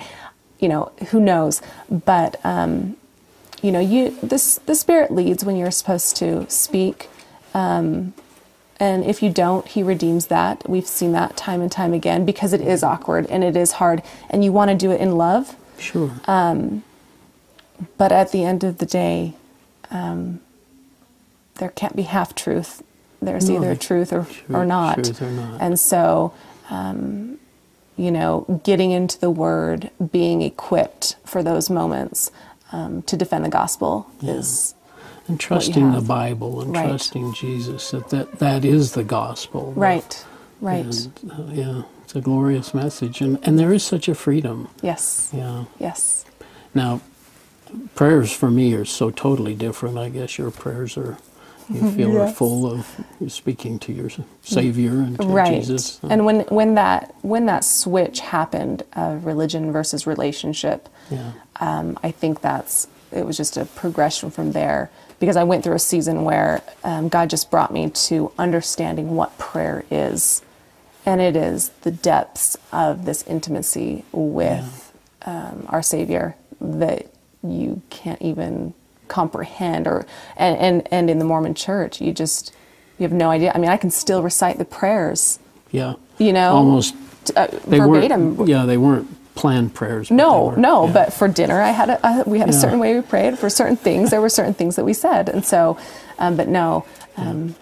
you 0.60 0.70
know 0.70 0.92
who 1.10 1.20
knows 1.20 1.62
but 1.90 2.40
um, 2.46 2.96
you 3.62 3.72
know 3.72 3.80
you 3.80 4.18
this 4.22 4.60
the 4.66 4.76
spirit 4.76 5.12
leads 5.12 5.44
when 5.44 5.56
you're 5.56 5.72
supposed 5.72 6.16
to 6.18 6.50
speak 6.50 7.10
um, 7.54 8.14
and 8.80 9.04
if 9.06 9.24
you 9.24 9.30
don't 9.32 9.68
he 9.70 9.82
redeems 9.84 10.28
that 10.28 10.68
we've 10.70 10.88
seen 10.88 11.12
that 11.14 11.36
time 11.36 11.62
and 11.62 11.72
time 11.72 11.94
again 11.94 12.26
because 12.26 12.54
it 12.54 12.62
is 12.62 12.84
awkward 12.84 13.26
and 13.28 13.44
it 13.44 13.56
is 13.58 13.74
hard 13.74 14.04
and 14.30 14.44
you 14.46 14.52
want 14.52 14.70
to 14.70 14.78
do 14.78 14.92
it 14.92 15.02
in 15.02 15.18
love 15.18 15.56
sure. 15.80 16.12
but 17.98 18.12
at 18.12 18.32
the 18.32 18.44
end 18.44 18.64
of 18.64 18.78
the 18.80 18.86
day, 18.86 19.34
um, 19.92 20.40
there 21.60 21.70
can't 21.70 21.96
be 21.96 22.04
half 22.04 22.36
truth. 22.36 22.84
There's 23.22 23.50
No, 23.50 23.58
either 23.58 23.76
truth 23.76 24.14
or, 24.14 24.28
or 24.50 24.66
not. 24.66 24.96
truth 25.04 25.22
or 25.22 25.32
not. 25.32 25.60
And 25.62 25.80
so, 25.80 26.34
um, 26.70 27.40
you 27.96 28.12
know, 28.12 28.62
getting 28.64 28.92
into 28.92 29.20
the 29.20 29.32
Word, 29.32 29.90
being 30.12 30.42
equipped 30.44 31.16
for 31.26 31.42
those 31.42 31.70
moments 31.70 32.30
um, 32.72 33.02
to 33.04 33.18
defend 33.18 33.44
the 33.46 33.50
gospel 33.50 34.08
is 34.22 34.76
and 35.28 35.40
trusting 35.40 35.92
the. 35.94 36.02
Bible 36.02 36.62
and 36.62 36.74
Right. 36.76 36.88
trusting 36.90 37.34
Jesus 37.34 37.90
that, 37.92 38.10
that 38.10 38.40
that 38.40 38.64
is 38.64 38.92
the 38.94 39.04
gospel. 39.04 39.74
right, 39.76 40.24
right. 40.62 40.86
And, 40.86 41.32
uh, 41.32 41.52
yeah, 41.52 41.82
it's 42.04 42.16
a 42.16 42.22
glorious 42.22 42.74
message, 42.74 43.20
and 43.20 43.40
and 43.42 43.58
there 43.58 43.74
is 43.74 43.84
such 43.84 44.08
a 44.08 44.14
freedom. 44.16 44.68
yes, 44.82 45.30
Yeah. 45.34 45.64
yes, 45.80 46.24
Now, 46.76 47.02
prayers 47.96 48.32
for 48.32 48.52
me 48.52 48.74
are 48.76 48.86
so 48.86 49.10
totally 49.10 49.56
different. 49.56 49.98
I 49.98 50.10
guess 50.10 50.38
your 50.38 50.52
prayers 50.52 50.98
are 50.98 51.18
you 51.70 51.92
feel 51.96 52.16
are 52.18 52.26
Yes. 52.26 52.38
full 52.38 52.66
of 52.72 52.88
speaking 53.28 53.80
to 53.80 53.92
your 53.94 54.10
Savior 54.42 54.92
and 54.92 55.20
to 55.20 55.28
right. 55.28 55.60
Jesus. 55.62 56.00
And 56.04 56.26
when 56.26 56.42
when 56.50 56.76
that 56.76 57.14
when 57.22 57.46
that 57.48 57.64
switch 57.64 58.20
happened 58.22 58.84
of 58.94 59.26
religion 59.26 59.72
versus 59.72 60.08
relationship, 60.08 60.90
yeah, 61.10 61.32
um, 61.60 61.98
I 62.04 62.12
think 62.12 62.42
that's 62.42 62.88
it 63.12 63.26
was 63.26 63.38
just 63.38 63.58
a 63.58 63.66
progression 63.66 64.32
from 64.32 64.52
there 64.52 64.90
because 65.20 65.36
I 65.38 65.44
went 65.44 65.64
through 65.64 65.76
a 65.76 65.80
season 65.80 66.24
where 66.24 66.62
um, 66.84 67.10
God 67.10 67.30
just 67.30 67.50
brought 67.50 67.72
me 67.74 67.90
to 67.90 68.32
understanding 68.38 69.16
what 69.16 69.38
prayer 69.38 69.84
is, 69.90 70.42
and 71.06 71.20
it 71.22 71.36
is 71.36 71.70
the 71.82 71.92
depths 71.92 72.58
of 72.72 73.06
this 73.06 73.24
intimacy 73.24 74.04
with 74.12 74.94
um, 75.26 75.66
our 75.70 75.82
Savior 75.82 76.36
that 76.62 77.08
you 77.44 77.82
can't 77.90 78.22
even 78.22 78.74
comprehend 79.08 79.88
or 79.88 80.06
and, 80.36 80.58
and 80.58 80.88
and 80.92 81.10
in 81.10 81.20
the 81.20 81.26
Mormon 81.26 81.54
Church 81.54 82.02
you 82.02 82.14
just 82.14 82.54
you 82.98 83.04
have 83.04 83.14
no 83.14 83.30
idea. 83.30 83.52
I 83.54 83.60
mean, 83.60 83.70
I 83.70 83.78
can 83.78 83.92
still 83.92 84.24
recite 84.24 84.58
the 84.58 84.66
prayers, 84.66 85.40
yeah, 85.72 85.94
you 86.18 86.34
know, 86.34 86.54
almost 86.54 86.96
uh, 87.36 87.48
they 87.68 87.80
verbatim. 87.80 88.48
Yeah, 88.48 88.66
they 88.66 88.78
weren't 88.78 89.08
planned 89.36 89.76
prayers. 89.76 90.10
No, 90.10 90.48
were- 90.48 90.58
no. 90.58 90.88
yeah. 90.88 90.94
But 90.94 91.14
for 91.14 91.28
dinner, 91.28 91.62
I 91.62 91.70
had 91.70 91.90
a, 91.90 92.24
we 92.26 92.40
had 92.40 92.50
a 92.50 92.54
certain 92.54 92.80
way 92.80 92.96
we 92.96 93.02
prayed. 93.02 93.38
For 93.38 93.50
certain 93.50 93.78
things, 93.78 94.10
there 94.10 94.22
were 94.22 94.30
certain 94.30 94.56
things 94.56 94.76
that 94.78 94.86
we 94.86 94.94
said, 94.94 95.30
and 95.30 95.46
so, 95.46 95.78
um, 96.18 96.36
but 96.36 96.48
no, 96.48 96.86
um, 97.18 97.56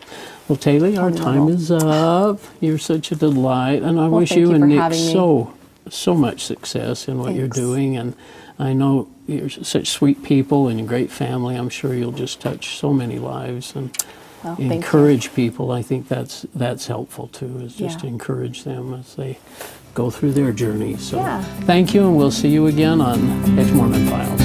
Well, 0.48 0.58
Taylee, 0.58 0.98
our 0.98 1.12
time 1.12 1.50
is 1.50 1.70
up. 1.72 2.40
You're 2.62 2.78
such 2.78 3.12
a 3.12 3.16
delight, 3.16 3.82
and 3.84 4.00
I 4.00 4.08
Well, 4.08 4.22
wish 4.22 4.32
you 4.32 4.50
you 4.50 4.52
and 4.54 4.68
Nick 4.70 4.94
so 4.94 5.54
so 5.90 6.14
much 6.16 6.44
success 6.46 7.08
in 7.08 7.18
what 7.20 7.34
you're 7.36 7.48
doing. 7.48 7.98
And 7.98 8.16
I 8.60 8.74
know 8.74 9.08
you're 9.28 9.50
such 9.50 9.88
sweet 9.90 10.24
people 10.24 10.68
and 10.68 10.80
a 10.80 10.84
great 10.84 11.12
family. 11.12 11.56
I'm 11.56 11.70
sure 11.70 11.94
you'll 11.94 12.12
just 12.12 12.40
touch 12.42 12.78
so 12.78 12.94
many 12.94 13.20
lives 13.20 13.76
and 13.76 13.96
well, 14.44 14.58
encourage 14.60 15.34
people. 15.34 15.72
I 15.72 15.82
think 15.82 16.08
that's 16.08 16.46
that's 16.54 16.88
helpful 16.88 17.28
too. 17.28 17.60
Is 17.60 17.76
just 17.76 18.00
to 18.02 18.08
encourage 18.08 18.64
them 18.64 18.94
as 18.94 19.16
they 19.16 19.40
go 19.94 20.12
through 20.12 20.34
their 20.34 20.52
journey. 20.52 20.98
So 20.98 21.18
Yeah. 21.18 21.42
thank 21.62 21.94
you, 21.94 22.06
and 22.08 22.16
we'll 22.18 22.32
see 22.32 22.50
you 22.50 22.68
again 22.68 23.02
on 23.02 23.58
Ex 23.60 23.72
Mormon 23.72 24.06
Files. 24.08 24.45